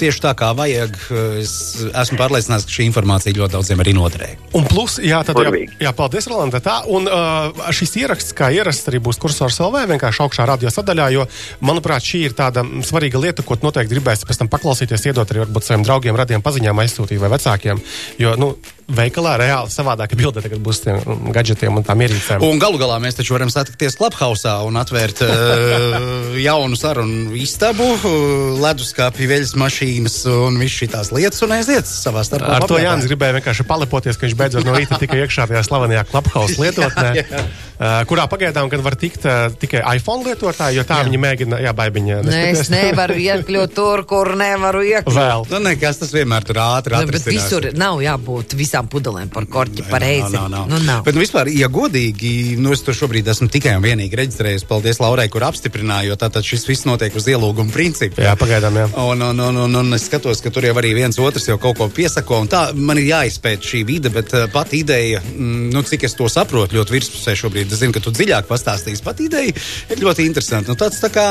tieši 0.00 0.22
tā 0.24 0.30
kā 0.38 0.48
vajag. 0.56 0.94
Es 1.42 1.52
esmu 1.84 2.16
pārliecināts, 2.16 2.64
ka 2.64 2.72
šī 2.72 2.86
informācija 2.88 3.36
ļoti 3.36 3.52
daudziem 3.52 3.82
arī 3.84 3.92
noderēja. 3.98 4.38
Un 4.56 4.64
plus, 4.70 4.96
jā, 5.04 5.20
tad, 5.28 5.36
jā, 5.44 5.52
jā 5.84 5.92
paldies 5.98 6.30
Rolanda. 6.32 6.62
Tā, 6.64 6.78
un 6.88 7.04
uh, 7.04 7.68
šis 7.76 7.98
ieraksts, 8.00 8.32
kā 8.38 8.48
ierasts, 8.56 8.88
arī 8.88 9.02
būs 9.04 9.20
kursors 9.20 9.60
LV 9.60 9.84
vienkārši 9.92 10.24
augšā 10.24 10.48
radio 10.48 10.72
sadaļā, 10.72 11.10
jo, 11.18 11.28
manuprāt, 11.60 12.08
šī 12.08 12.24
ir 12.30 12.36
tāda 12.38 12.64
svarīga 12.80 13.20
lieta, 13.20 13.44
ko 13.44 13.60
noteikti 13.60 13.92
gribēs 13.92 14.24
pēc 14.24 14.40
tam 14.40 14.52
paklausīties, 14.52 15.10
iedot 15.12 15.28
arī 15.28 15.44
varbūt 15.44 15.68
saviem 15.68 15.84
draugiem, 15.84 16.16
radiem 16.16 16.44
paziņām 16.44 16.80
aizsūtīt 16.86 17.20
vai 17.20 17.34
vecākiem. 17.36 17.84
Jo, 18.24 18.38
nu, 18.40 18.54
veikalā 18.90 19.36
reāli 19.40 19.72
savādāka 19.72 20.16
bilde 20.18 20.42
tagad 20.44 20.62
būs 20.64 20.82
tiem 20.84 21.30
gadgetiem 21.34 21.78
un 21.78 21.86
tām 21.86 22.02
ierīcēm. 22.04 22.44
Un 22.46 22.60
galu 22.62 22.80
galā 22.80 22.98
mēs 23.02 23.18
taču 23.18 23.36
varam 23.36 23.50
satikties 23.52 23.96
Clubhouse 23.98 24.52
un 24.66 24.78
atvērt 24.80 25.22
uh, 25.26 26.36
jaunu 26.42 26.78
sarunu 26.78 27.36
istabu, 27.38 27.88
uh, 27.96 28.60
leduskapī, 28.62 29.28
veļas 29.30 29.54
mašīnas 29.60 30.18
un 30.32 30.60
viss 30.62 30.82
šīs 30.82 31.12
lietas 31.14 31.44
un 31.46 31.56
aiziet 31.58 31.88
savā 31.88 32.24
starpā. 32.26 32.58
Ar 32.58 32.68
to 32.68 32.80
Jānis 32.82 33.08
gribēja 33.10 33.38
vienkārši 33.38 33.68
palepoties, 33.68 34.18
ka 34.18 34.28
viņš 34.28 34.38
beidzot 34.38 34.66
no 34.68 34.76
rīta 34.76 35.00
tika 35.00 35.20
iekšā 35.22 35.48
tajā 35.50 35.64
slavenajā 35.68 36.06
Clubhouse 36.10 36.58
lietotnē. 36.62 37.12
jā, 37.20 37.28
jā. 37.30 37.44
Uh, 37.82 38.04
kurā 38.06 38.28
pagaidām 38.30 38.68
var 38.84 38.94
tikt 38.94 39.24
uh, 39.26 39.48
tikai 39.58 39.80
iPhone 39.96 40.22
lietotāji, 40.22 40.76
jo 40.78 40.84
tā 40.86 41.00
jā. 41.00 41.06
viņi 41.08 41.18
mēģina, 41.18 41.58
jā, 41.64 41.72
baigiņā. 41.74 42.18
Es 42.52 42.68
nevaru 42.70 43.16
iekļūt 43.26 43.74
tur, 43.74 44.04
kur 44.06 44.36
nevaru 44.38 44.84
iekļūt. 44.86 45.16
Vēl. 45.16 45.46
Nu, 45.50 45.58
nekas 45.64 45.98
tas 45.98 46.12
vienmēr 46.14 46.46
tur 46.46 46.60
ātri 46.62 46.94
atrisinās. 46.94 47.26
Bet 47.26 47.34
visur 47.34 47.66
nav 47.74 47.98
jābūt 48.04 48.54
visām 48.72 48.88
pudelēm 48.88 49.28
par 49.28 49.44
korķi 49.52 49.84
nav, 50.32 50.48
nav. 50.48 50.68
Nu, 50.68 50.78
nav. 50.80 51.02
Bet, 51.04 51.14
nu, 51.14 51.20
vispār, 51.20 51.50
ja 51.52 51.68
godīgi, 51.68 52.56
nu, 52.56 52.72
es 52.72 52.80
tur 52.82 52.96
šobrīd 52.96 53.28
esmu 53.28 53.50
tikai 53.52 53.74
un 53.76 53.84
vienīgi 53.84 54.16
reģistrējies. 54.16 54.64
Paldies 54.68 55.00
Laurai, 55.02 55.28
kur 55.28 55.44
apstiprināja, 55.44 56.08
jo 56.08 56.16
tātad 56.16 56.46
šis 56.46 56.64
viss 56.68 56.86
notiek 56.88 57.12
uz 57.14 57.28
ielūguma 57.28 57.72
principu. 57.74 58.22
Jā, 58.24 58.32
pagaidām, 58.40 58.78
jā. 58.80 58.86
Un, 59.02 59.20
un, 59.28 59.42
un, 59.44 59.60
un, 59.66 59.76
un 59.82 59.96
es 59.98 60.06
skatos, 60.08 60.40
ka 60.40 60.52
tur 60.54 60.64
jau 60.64 60.72
arī 60.80 60.94
viens 60.96 61.20
otrs 61.20 61.50
jau 61.50 61.58
kaut 61.60 61.76
ko 61.76 61.90
piesako, 61.92 62.40
un 62.46 62.50
tā 62.52 62.62
man 62.72 63.00
ir 63.02 63.10
jāizpēt 63.10 63.68
šī 63.68 63.82
vide, 63.88 64.12
bet 64.14 64.32
uh, 64.32 64.48
pat 64.52 64.72
ideja, 64.78 65.20
mm, 65.20 65.68
nu, 65.74 65.84
cik 65.88 66.08
es 66.08 66.16
to 66.16 66.30
saprotu, 66.32 66.78
ļoti 66.78 66.96
virspusē 66.96 67.36
šobrīd. 67.42 67.72
Es 67.72 67.82
zinu, 67.84 67.92
ka 67.92 68.00
tu 68.00 68.14
dziļāk 68.14 68.48
pastāstīsi. 68.48 69.04
Pat 69.04 69.20
ideja 69.20 69.52
ir 69.52 70.00
ļoti 70.00 70.24
interesanta. 70.30 70.72
Nu, 70.72 70.80
tāds 70.80 71.02
tā 71.02 71.12
kā, 71.12 71.28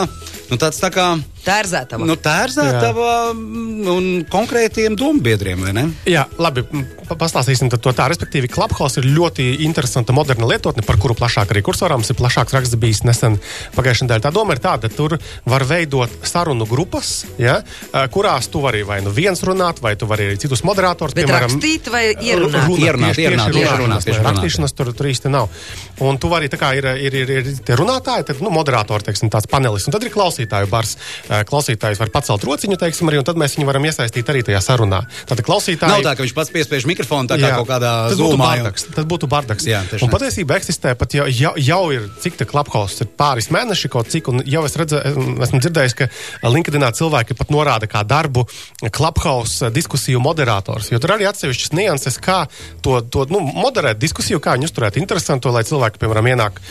nu, 0.52 0.62
tāds 0.62 0.82
tā 0.84 0.94
kā 0.94 1.16
Tērzētava. 1.42 2.06
Nu, 2.06 2.16
tērzētava 2.22 3.12
un 3.34 4.10
konkrētiem 4.30 4.94
dombiedriem, 5.00 5.64
vai 5.66 5.72
ne? 5.74 5.86
Jā, 6.10 6.28
labi, 6.42 6.64
pastāstīsim 7.10 7.72
to 7.74 7.94
tā. 7.98 8.06
Respektīvi, 8.12 8.50
Clubhouse 8.52 9.02
ir 9.02 9.08
ļoti 9.10 9.48
interesanta 9.66 10.14
moderna 10.14 10.46
lietotne, 10.52 10.86
par 10.86 11.00
kuru 11.02 11.16
plašāk 11.18 11.54
arī 11.54 11.64
kursorāms 11.66 12.12
ir 12.14 12.20
plašāks 12.20 12.54
raksts 12.54 12.78
bijis 12.82 13.02
nesen 13.08 13.40
pagājušajā 13.78 14.08
nedēļā. 14.08 14.26
Tā 14.28 14.34
doma 14.36 14.54
ir 14.54 14.62
tāda, 14.62 14.92
tur 14.94 15.18
var 15.50 15.66
veidot 15.66 16.14
sarunu 16.30 16.68
grupas, 16.70 17.24
ja, 17.42 17.58
kurās 18.14 18.52
tu 18.52 18.62
vari 18.62 18.84
vai 18.86 19.00
nu 19.02 19.14
viens 19.16 19.42
runāt, 19.48 19.82
vai 19.82 19.96
tu 19.98 20.10
vari 20.10 20.30
arī 20.30 20.38
citus 20.42 20.62
moderātors, 20.68 21.18
Bet 21.18 21.26
piemēram, 21.26 21.56
rakstīt 21.56 21.90
vai 21.94 22.04
ierunāt. 22.12 22.70
Runāt, 22.70 22.86
ierunāt, 22.86 23.18
tieši, 23.18 23.26
ierunāt, 23.26 23.50
tieši, 23.50 23.66
tieši 23.66 23.82
runāt, 23.82 24.08
tieši 24.08 24.26
rakstīšanas 24.30 24.78
tur, 24.78 24.94
tur 24.98 25.10
īsti 25.10 25.34
nav. 25.34 25.50
Un 26.06 26.22
tu 26.22 26.30
vari, 26.32 26.52
tā 26.54 26.62
kā 26.62 26.72
ir, 26.78 26.88
ir, 27.02 27.18
ir, 27.24 27.34
ir 27.42 27.52
tie 27.66 27.78
runātāji, 27.80 28.30
tad, 28.30 28.46
nu, 28.46 28.54
moderātori, 28.54 29.10
teiksim, 29.10 29.34
tāds 29.34 29.50
panelis, 29.50 29.90
un 29.90 29.98
tad 29.98 30.06
ir 30.06 30.14
klausītāju 30.14 30.70
bars. 30.72 30.98
Klausītājs 31.48 32.00
var 32.02 32.12
pacelt 32.14 32.44
rociņu, 32.48 32.78
teiksim, 32.82 33.10
arī, 33.12 33.22
un 33.22 33.28
tad 33.28 33.40
mēs 33.40 33.56
viņu 33.58 33.68
varam 33.70 33.86
iesaistīt 33.88 34.32
arī 34.32 34.44
tajā 34.48 34.62
sarunā. 34.64 35.02
Tātad 35.30 35.46
klausītāji. 35.48 35.92
Nav 35.96 36.06
tā, 36.06 36.16
ka 36.18 36.26
viņš 36.26 36.36
pats 36.36 36.52
piespiež 36.54 36.88
mikrofonu 36.90 37.32
tā 37.32 37.38
kā 37.40 37.52
Jā, 37.52 37.60
kaut 37.62 37.70
kādā 37.70 37.94
zūmā. 38.20 38.52
Tas 38.96 39.08
būtu 39.08 39.30
bardaks. 39.32 39.68
Jā, 39.70 39.84
un 39.96 40.04
tā. 40.04 40.12
patiesībā 40.12 40.58
eksistē 40.60 40.94
pat 41.00 41.16
jau, 41.16 41.28
jau, 41.32 41.54
jau 41.56 41.82
ir, 41.96 42.08
cik 42.24 42.40
tā 42.42 42.48
klaphaus 42.50 42.98
ir 43.04 43.10
pāris 43.20 43.48
mēneši, 43.54 43.92
kaut 43.94 44.12
cik, 44.12 44.32
un 44.32 44.44
jau 44.48 44.64
es 44.68 44.76
redzu, 44.80 45.00
esmu 45.48 45.62
dzirdējis, 45.64 45.98
ka 46.02 46.10
LinkedInā 46.52 46.92
cilvēki 46.98 47.38
pat 47.40 47.54
norāda 47.54 47.90
kā 47.92 48.04
darbu 48.08 48.46
klaphaus 48.94 49.62
diskusiju 49.74 50.22
moderators, 50.24 50.92
jo 50.92 51.00
tur 51.02 51.16
arī 51.16 51.28
atsevišķas 51.30 51.76
nianses, 51.78 52.20
kā 52.22 52.44
to, 52.84 53.00
to 53.14 53.26
nu, 53.32 53.44
moderēt 53.56 54.02
diskusiju, 54.02 54.42
kā 54.44 54.58
viņu 54.58 54.70
uzturēt 54.70 55.00
interesantu, 55.02 55.54
lai 55.54 55.64
cilvēki, 55.68 56.02
piemēram, 56.02 56.32
ienāk, 56.34 56.62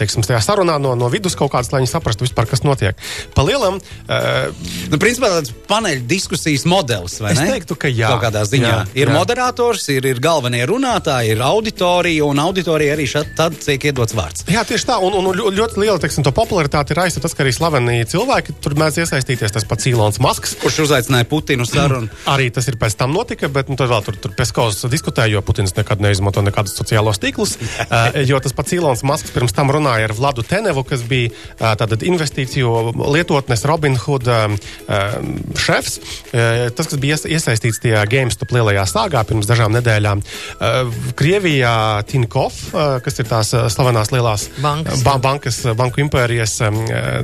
teiksim, 0.00 0.26
tajā 0.26 0.40
sarunā 0.44 0.78
no, 0.82 0.94
no 0.98 1.10
vidus 1.12 1.36
kaut 1.38 1.52
kādas, 1.54 1.70
lai 1.72 1.82
viņi 1.84 1.92
saprastu 1.92 2.26
vispār, 2.26 2.48
kas 2.50 2.64
notiek. 2.66 2.98
Pa 3.36 3.44
lielam, 3.46 3.80
uh, 4.08 4.48
Nu, 4.88 4.96
principā 4.96 5.28
tāds 5.28 5.52
paneļa 5.68 6.00
diskusijas 6.08 6.64
modelis, 6.68 7.18
vai 7.20 7.34
Es 7.34 7.40
ne? 7.42 7.48
teiktu, 7.52 7.76
ka 7.76 7.90
jā. 7.92 8.08
Kādā 8.22 8.40
ziņā. 8.48 8.68
Jā, 8.72 8.78
ir 8.96 9.10
jā. 9.10 9.14
moderators, 9.14 9.84
ir, 9.92 10.06
ir 10.08 10.20
galvenie 10.24 10.62
runātāji, 10.68 11.34
ir 11.34 11.42
auditorija, 11.44 12.24
un 12.24 12.40
auditorija 12.40 12.94
arī 12.96 13.04
šad, 13.10 13.34
tad 13.36 13.58
tiek 13.60 13.84
iedots 13.90 14.16
vārds. 14.16 14.46
Jā, 14.48 14.62
tieši 14.64 14.88
tā, 14.88 14.96
un, 15.04 15.12
un 15.20 15.28
ļo- 15.36 15.52
ļoti 15.52 15.82
liela 15.82 16.00
teiksim, 16.00 16.24
to 16.24 16.32
popularitāte 16.32 16.96
ir 16.96 17.02
aizsākta 17.04 17.26
tas, 17.28 17.36
ka 17.36 17.44
arī 17.44 17.52
slaveni 17.52 17.98
cilvēki 18.08 18.56
tur 18.64 18.78
mēdz 18.80 19.02
iesaistīties. 19.04 19.52
Tas 19.58 19.68
pats 19.68 19.90
Ilons 19.92 20.20
Masks. 20.24 20.56
Kurš 20.62 20.80
uzaicināja 20.86 21.28
Putinu 21.28 21.68
sarunu? 21.68 22.08
Arī 22.32 22.48
tas 22.54 22.64
ir 22.72 22.78
pēc 22.80 22.96
tam 22.96 23.12
notika, 23.12 23.52
bet 23.52 23.68
nu, 23.68 23.76
tad 23.76 23.92
vēl 23.92 24.06
tur, 24.08 24.16
tur 24.24 24.32
Peskovs 24.38 24.80
diskutēja, 24.88 25.34
jo 25.36 25.44
Putins 25.44 25.76
nekad 25.76 26.00
neizmanto 26.00 26.40
nekādus 26.46 26.78
sociālos 26.80 27.20
tīklus. 27.20 27.58
uh, 27.60 28.16
jo 28.30 28.40
tas 28.40 28.56
pats 28.56 28.72
Ilons 28.78 29.04
Masks 29.04 29.34
pirms 29.36 29.52
tam 29.52 29.68
runāja 29.74 30.08
ar 30.08 30.16
Vladu 30.16 30.46
Tenevu, 30.48 30.86
kas 30.88 31.04
bija 31.04 31.28
uh, 31.60 31.76
investīciju 32.08 32.72
lietotnes 33.12 33.66
Robinhood 33.68 33.97
uh, 34.28 34.54
uh, 34.88 35.16
šefs. 35.58 35.98
Uh, 36.32 36.68
tas, 36.74 36.88
kas 36.90 37.00
bija 37.00 37.16
ies, 37.18 37.26
iesaistīts 37.38 37.82
tajā 37.82 38.04
GameStop 38.10 38.52
lielajā 38.54 38.84
sāgā 38.90 39.24
pirms 39.28 39.48
dažām 39.48 39.74
nedēļām. 39.78 40.22
Uh, 40.58 40.92
Krievijā 41.18 41.74
Tinkov, 42.08 42.56
kas 43.04 43.18
ir 43.20 43.26
tās 43.28 43.50
slavenās 43.72 44.10
lielās 44.12 44.46
Bankas. 44.62 45.02
ba 45.06 45.16
bankas, 45.22 45.58
banku 45.76 46.02
impērijas 46.02 46.56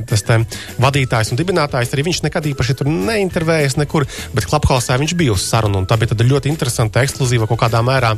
tas 0.09 0.23
te 0.25 0.37
vadītājs 0.81 1.31
un 1.33 1.39
dibinātājs, 1.39 1.93
arī 1.95 2.05
viņš 2.09 2.21
nekad 2.25 2.47
īpaši 2.51 2.75
tur 2.79 2.89
neintervējas 2.91 3.77
nekur, 3.79 4.05
bet 4.35 4.47
Klaphausā 4.49 4.97
viņš 5.01 5.15
bija 5.17 5.35
uz 5.35 5.45
sarunu, 5.47 5.81
un 5.81 5.87
tā 5.89 5.97
bija 6.01 6.17
ļoti 6.25 6.51
interesanta, 6.51 7.03
ekskluzīva 7.05 7.47
kaut 7.49 7.61
kādā 7.65 7.81
mērā 7.85 8.13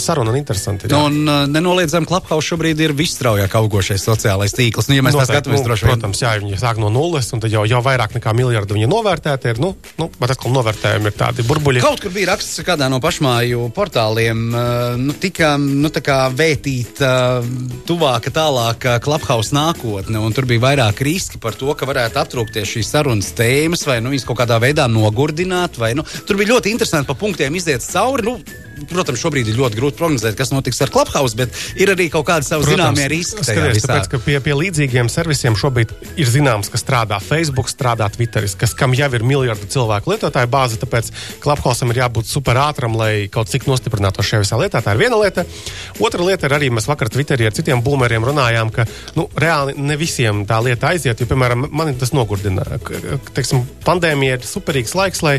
saruna 0.00 0.32
un 0.32 0.40
interesanti. 0.40 0.90
jā. 0.90 1.00
Un 1.06 1.28
uh, 1.28 1.44
nenoliedzami 1.50 2.08
Clubhouse 2.08 2.50
šobrīd 2.50 2.80
ir 2.84 2.94
visstraujāk 2.96 3.56
augošais 3.58 4.04
sociālais 4.06 4.54
tīkls. 4.56 4.90
Nu, 4.90 4.98
ja 4.98 5.04
mēs 5.04 5.16
tā 5.16 5.24
Noteikti, 5.24 5.52
skatāmies, 5.52 5.64
nu, 5.64 5.88
protams, 5.88 6.22
jā, 6.22 6.34
viņi 6.42 6.60
sāk 6.60 6.80
no 6.82 6.90
nulles, 6.92 7.28
un 7.34 7.42
tad 7.42 7.54
jau, 7.54 7.64
jau 7.68 7.75
vairāk 7.84 8.16
nekā 8.16 8.32
miljardu 8.36 8.76
viņi 8.76 8.88
novērtēti 8.90 9.52
ir. 9.52 9.60
Nu, 9.62 9.72
nu, 10.00 10.08
bet 10.20 10.34
atkal 10.34 10.54
novērtējumi 10.54 11.10
ir 11.10 11.16
tādi 11.16 11.46
burbuļi. 11.46 11.82
Kaut 11.84 12.02
kur 12.02 12.14
bija 12.14 12.32
raksts 12.32 12.62
kādā 12.66 12.88
no 12.92 13.00
pašmāju 13.02 13.68
portāliem, 13.76 14.42
uh, 14.52 14.96
nu, 15.00 15.16
tika 15.20 15.54
nu, 15.60 15.90
vētīta 16.36 17.12
uh, 17.40 17.50
tuvāka, 17.88 18.32
tālāka 18.34 18.98
Clubhouse 19.04 19.54
nākotne. 19.56 20.22
Tur 20.36 20.48
bija 20.48 20.64
vairāk 20.66 21.02
riski 21.06 21.40
par 21.42 21.56
to, 21.58 21.72
ka 21.78 21.88
varētu 21.88 22.20
aptrūkties 22.22 22.76
šīs 22.76 22.92
sarunas 22.92 23.32
tēmas, 23.36 23.86
vai 23.88 24.00
nu, 24.04 24.12
viņas 24.14 24.28
kaut 24.28 24.40
kādā 24.42 24.60
veidā 24.62 24.88
nogurdināt. 24.90 25.80
Vai, 25.80 25.94
nu, 25.98 26.06
tur 26.26 26.40
bija 26.40 26.54
ļoti 26.54 26.74
interesanti 26.74 27.10
pa 27.10 27.18
punktiem 27.18 27.56
iziet 27.58 27.84
cauri. 27.86 28.26
Nu, 28.26 28.38
Protams, 28.90 29.20
šobrīd 29.22 29.48
ir 29.48 29.56
ļoti 29.56 29.78
grūti 29.78 29.96
prognozēt, 29.96 30.34
kas 30.36 30.50
notiks 30.52 30.82
ar 30.84 30.90
Clubhouse, 30.92 31.36
bet 31.38 31.54
ir 31.80 31.88
arī 31.94 32.10
kaut 32.12 32.26
kādi 32.28 32.44
savi 32.44 32.66
zināmie 32.68 33.06
riski. 33.08 33.44
Skaties, 33.46 33.86
tāpēc, 33.88 34.08
ka 34.12 34.20
pie, 34.20 34.36
pie 34.44 34.56
līdzīgiem 34.58 35.08
servisiem 35.12 35.56
šobrīd 35.56 35.94
ir 36.20 36.28
zināms, 36.28 36.68
ka 36.72 36.80
strādā 36.80 37.16
Facebook, 37.24 37.70
strādā 37.72 38.08
Twitter, 38.12 38.44
kas 38.60 38.74
kam 38.76 38.92
jau 38.96 39.08
ir 39.16 39.24
miljardu 39.24 39.68
cilvēku 39.72 40.12
lietotāju 40.12 40.50
bāze. 40.52 40.80
Tāpēc 40.82 41.08
Clubhouse 41.44 41.88
ir 41.88 42.02
jābūt 42.02 42.28
super 42.28 42.60
ātram, 42.66 42.98
lai 43.00 43.30
kaut 43.32 43.48
cik 43.52 43.64
nostiprinātu 43.70 44.26
šajā 44.26 44.44
visā 44.44 44.60
lietā. 44.60 44.84
Tā 44.84 44.92
ir 44.92 45.02
viena 45.06 45.22
lieta. 45.22 45.46
Otra 46.04 46.26
lieta 46.26 46.50
ir 46.50 46.56
arī 46.58 46.68
mēs 46.74 46.90
vakar 46.90 47.08
Twitterī 47.12 47.48
ar 47.48 47.56
citiem 47.56 47.80
boomeriem 47.84 48.28
runājām, 48.28 48.74
ka 48.76 48.84
nu, 49.16 49.24
reāli 49.40 49.76
ne 49.80 49.96
visiem 49.96 50.44
tā 50.48 50.60
lieta 50.64 50.92
aiziet. 50.92 51.16
Jo, 51.16 51.30
piemēram, 51.32 51.70
man 51.72 51.94
tas 51.96 52.12
nogurdina. 52.16 52.66
Teiksim, 53.32 53.64
pandēmija 53.86 54.36
ir 54.36 54.46
superīgs 54.48 54.96
laiks, 54.98 55.24
lai 55.24 55.38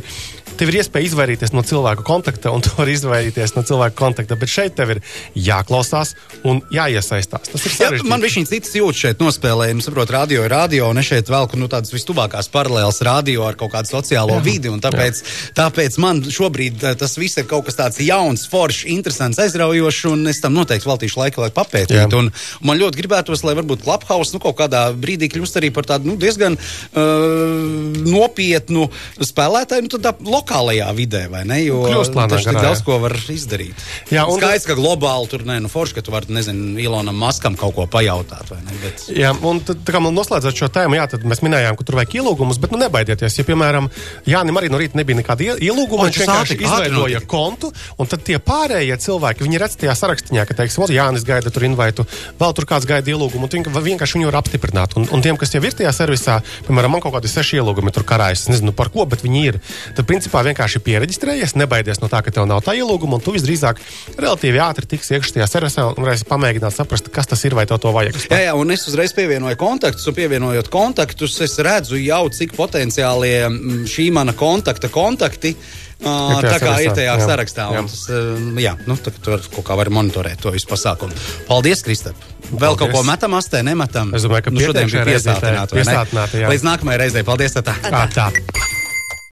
tev 0.58 0.72
ir 0.72 0.80
iespēja 0.82 1.12
izvairīties 1.12 1.54
no 1.54 1.62
cilvēku 1.68 2.06
kontakta, 2.08 2.50
un 2.56 2.64
tu 2.66 2.72
vari 2.78 2.96
izvairīties 2.98 3.27
no 3.58 3.64
cilvēku 3.68 3.98
kontakta. 3.98 4.38
Bet 4.40 4.52
šeit 4.52 4.76
tev 4.78 4.96
ir 4.96 5.02
jāklausās 5.36 6.14
un 6.48 6.62
jāiesaistās. 6.74 7.52
Tas 7.52 7.66
ir 7.66 7.74
Jā, 7.74 7.78
sarežģīti. 7.78 8.10
man 8.10 8.24
viņš 8.24 8.38
cits 8.52 8.76
jūtas 8.78 9.02
šeit 9.04 9.24
nospēlēja. 9.24 9.78
Nu, 9.78 9.84
saprot, 9.86 10.12
radio 10.14 10.46
ir 10.46 10.54
radio, 10.54 10.90
un 10.92 11.02
es 11.02 11.10
šeit 11.10 11.32
velku 11.32 11.60
nu, 11.60 11.70
tādas 11.72 11.94
vistuvākās 11.94 12.50
paralēlas 12.54 13.02
radio 13.06 13.48
ar 13.48 13.58
kaut 13.60 13.74
kādu 13.76 13.92
sociālo 13.92 14.38
jā. 14.40 14.44
vidi. 14.46 14.72
Tāpēc, 14.88 15.22
tāpēc 15.58 15.98
man 16.04 16.22
šobrīd 16.24 16.84
eh, 16.84 16.96
tas 17.00 17.18
viss 17.20 17.40
ir 17.40 17.48
kaut 17.50 17.68
kas 17.68 17.80
tāds 17.80 18.02
jauns, 18.04 18.46
foršs, 18.52 18.86
interesants, 18.94 19.40
aizraujošs, 19.42 20.04
un 20.12 20.28
es 20.32 20.42
tam 20.44 20.56
noteikti 20.58 20.90
veltīšu 20.90 21.22
laiku, 21.22 21.44
lai 21.44 21.52
papētītu. 21.56 22.22
Jā. 22.22 22.58
Man 22.68 22.80
ļoti 22.80 23.02
gribētos, 23.02 23.44
lai 23.48 23.56
varbūt 23.58 23.84
Clubhouse 23.86 24.36
nu, 24.36 24.42
kaut 24.44 24.58
kādā 24.60 24.88
brīdī 24.98 25.30
kļūst 25.32 25.60
arī 25.60 25.72
par 25.76 25.88
tādu 25.90 26.12
nu, 26.12 26.18
diezgan 26.20 26.58
uh, 26.58 27.98
nopietnu 28.08 28.88
spēlētāju 29.24 29.88
nu, 29.88 30.14
lokālajā 30.32 30.90
vidē, 30.98 31.26
vai 31.32 31.44
ne? 31.48 31.62
Jo 31.66 31.84
Kļūst 31.88 32.18
lēnāk 32.18 32.48
daudz 32.48 32.82
jā. 32.82 32.86
ko 32.88 33.00
var 33.04 33.17
izdarīt. 33.34 33.76
Jā, 34.14 34.26
un- 34.30 34.40
Skaidrs, 34.40 34.66
ka 34.70 34.76
globāli 34.78 35.30
tur 35.32 35.44
nē, 35.48 35.60
nu, 35.62 35.68
forši, 35.72 35.94
ka 35.98 36.02
tu 36.02 36.12
vari, 36.12 36.30
nezinu, 36.30 36.78
Ilonam 36.80 37.16
Maskam 37.18 37.56
kaut 37.58 37.74
ko 37.76 37.88
pajautāt, 37.88 38.52
ne? 38.52 38.76
Bet... 38.84 39.08
Jā, 39.16 39.34
un 39.42 39.60
tad, 39.66 39.82
kā 39.88 40.00
man 40.04 40.14
noslēdzot 40.14 40.56
šo 40.56 40.70
tēmu, 40.70 40.96
jā, 41.00 41.08
tad 41.10 41.24
mēs 41.24 41.42
minējām, 41.42 41.78
ka 41.80 41.84
tur 41.88 41.96
vajag 42.00 42.18
ielūgumus, 42.22 42.60
bet 42.62 42.72
nu 42.72 42.78
nebaidieties. 42.78 43.38
Ja, 43.40 43.44
piemēram, 43.48 43.90
Jānis 44.28 44.58
arī 44.58 44.70
no 44.70 44.78
rīta 44.78 44.96
nebija 45.00 45.18
nekāda 45.22 45.42
ie- 45.42 45.58
ielūguma, 45.72 46.08
viņš 46.10 46.22
vienkārši 46.24 46.60
izveidoja 46.62 47.22
kontu, 47.26 47.72
un 47.98 48.06
tad 48.08 48.24
tie 48.24 48.38
pārējie 48.38 48.98
cilvēki, 48.98 49.46
viņi 49.48 49.60
redz 49.62 49.78
tajā 49.78 49.96
sarakstā, 49.96 50.46
ka, 50.48 50.54
teiksim, 50.54 50.84
"O, 50.84 50.88
Jānis 50.88 51.24
gaida 51.26 51.50
tur 51.50 51.64
invaitu, 51.64 52.06
vēl 52.40 52.54
tur 52.54 52.66
kāds 52.66 52.86
gaida 52.86 53.10
ielūgumu, 53.12 53.48
un 53.48 53.50
vienkārši 53.88 54.18
viņu 54.20 54.26
var 54.32 54.42
apstiprināt. 54.42 54.96
Un, 54.98 55.08
un 55.12 55.22
tiem, 55.22 55.38
kas 55.40 55.54
jau 55.56 55.64
ir 55.64 55.72
tajā 55.72 55.92
servisā, 55.96 56.42
piemēram, 56.68 56.92
man 56.92 57.02
kaut 57.02 57.14
kādi 57.16 57.30
seši 57.32 57.60
ielūgumi 57.62 57.94
tur 57.94 58.04
karājas, 58.04 58.48
nezinu 58.52 58.74
par 58.76 58.90
ko, 58.90 59.06
bet 59.06 59.22
viņi 59.24 59.44
ir. 59.48 59.60
Tad, 59.96 60.06
principā, 60.10 60.44
vienkārši 60.44 60.80
pieregistrējies, 60.84 61.56
nebaidies 61.56 62.02
no 62.02 62.08
tā, 62.12 62.24
ka 62.24 62.32
tev 62.32 62.46
nav 62.50 62.62
tā 62.66 62.76
ielūguma, 62.76 63.07
un 63.16 63.24
tu 63.24 63.34
visdrīzāk 63.36 63.80
relatīvi 64.18 64.62
ātri 64.64 64.90
tiks 64.90 65.12
iekšā 65.16 65.38
tajā 65.38 65.48
servisā 65.50 65.88
un 65.92 66.04
varēsi 66.04 66.28
pamēģināt 66.30 66.76
saprast, 66.76 67.10
kas 67.14 67.30
tas 67.32 67.44
ir, 67.48 67.56
vai 67.58 67.68
tev 67.70 67.82
to 67.84 67.94
vajag. 67.96 68.20
Jā, 68.28 68.42
jā, 68.50 68.54
un 68.60 68.74
es 68.76 68.88
uzreiz 68.90 69.16
pievienoju 69.18 69.60
kontaktus, 69.60 70.08
un 70.10 70.18
pievienojot 70.18 70.72
kontaktus, 70.74 71.40
es 71.46 71.58
redzu 71.64 72.00
jau, 72.02 72.24
cik 72.34 72.56
potenciālie 72.58 73.36
mm, 73.50 73.84
šī 73.90 74.10
mana 74.16 74.36
kontakta 74.38 74.92
kontakti. 74.94 75.56
Uh, 75.98 76.36
tā 76.46 76.60
kā 76.62 76.76
ir 76.86 76.92
tajā 76.94 77.16
jā. 77.18 77.26
sarakstā. 77.26 77.64
Jā. 77.74 77.82
Tas, 77.90 78.04
uh, 78.14 78.60
jā, 78.62 78.76
nu, 78.86 79.00
tā, 79.02 79.10
tu 79.18 79.34
vari 79.34 79.50
kaut 79.56 79.66
kā 79.66 79.78
var 79.80 79.90
monitorēt 79.90 80.44
to 80.44 80.54
visu 80.54 80.70
pasākumu. 80.70 81.18
Paldies, 81.50 81.82
Kristap! 81.86 82.22
Vēl 82.52 82.60
Paldies. 82.62 82.84
kaut 82.84 82.94
ko 82.94 83.04
metam 83.08 83.34
astē, 83.40 83.64
nemetam. 83.66 84.14
Es 84.14 84.28
domāju, 84.28 84.46
ka 84.46 84.54
nu, 84.54 84.62
šodien 84.62 84.94
bija 84.94 85.10
piesātināta. 85.10 86.38
Līdz 86.54 86.70
nākamajai 86.70 87.06
reizei. 87.08 87.26
Paldies! 87.26 87.58
Tā. 87.58 87.74
Kā 87.82 88.06
tā? 88.14 88.32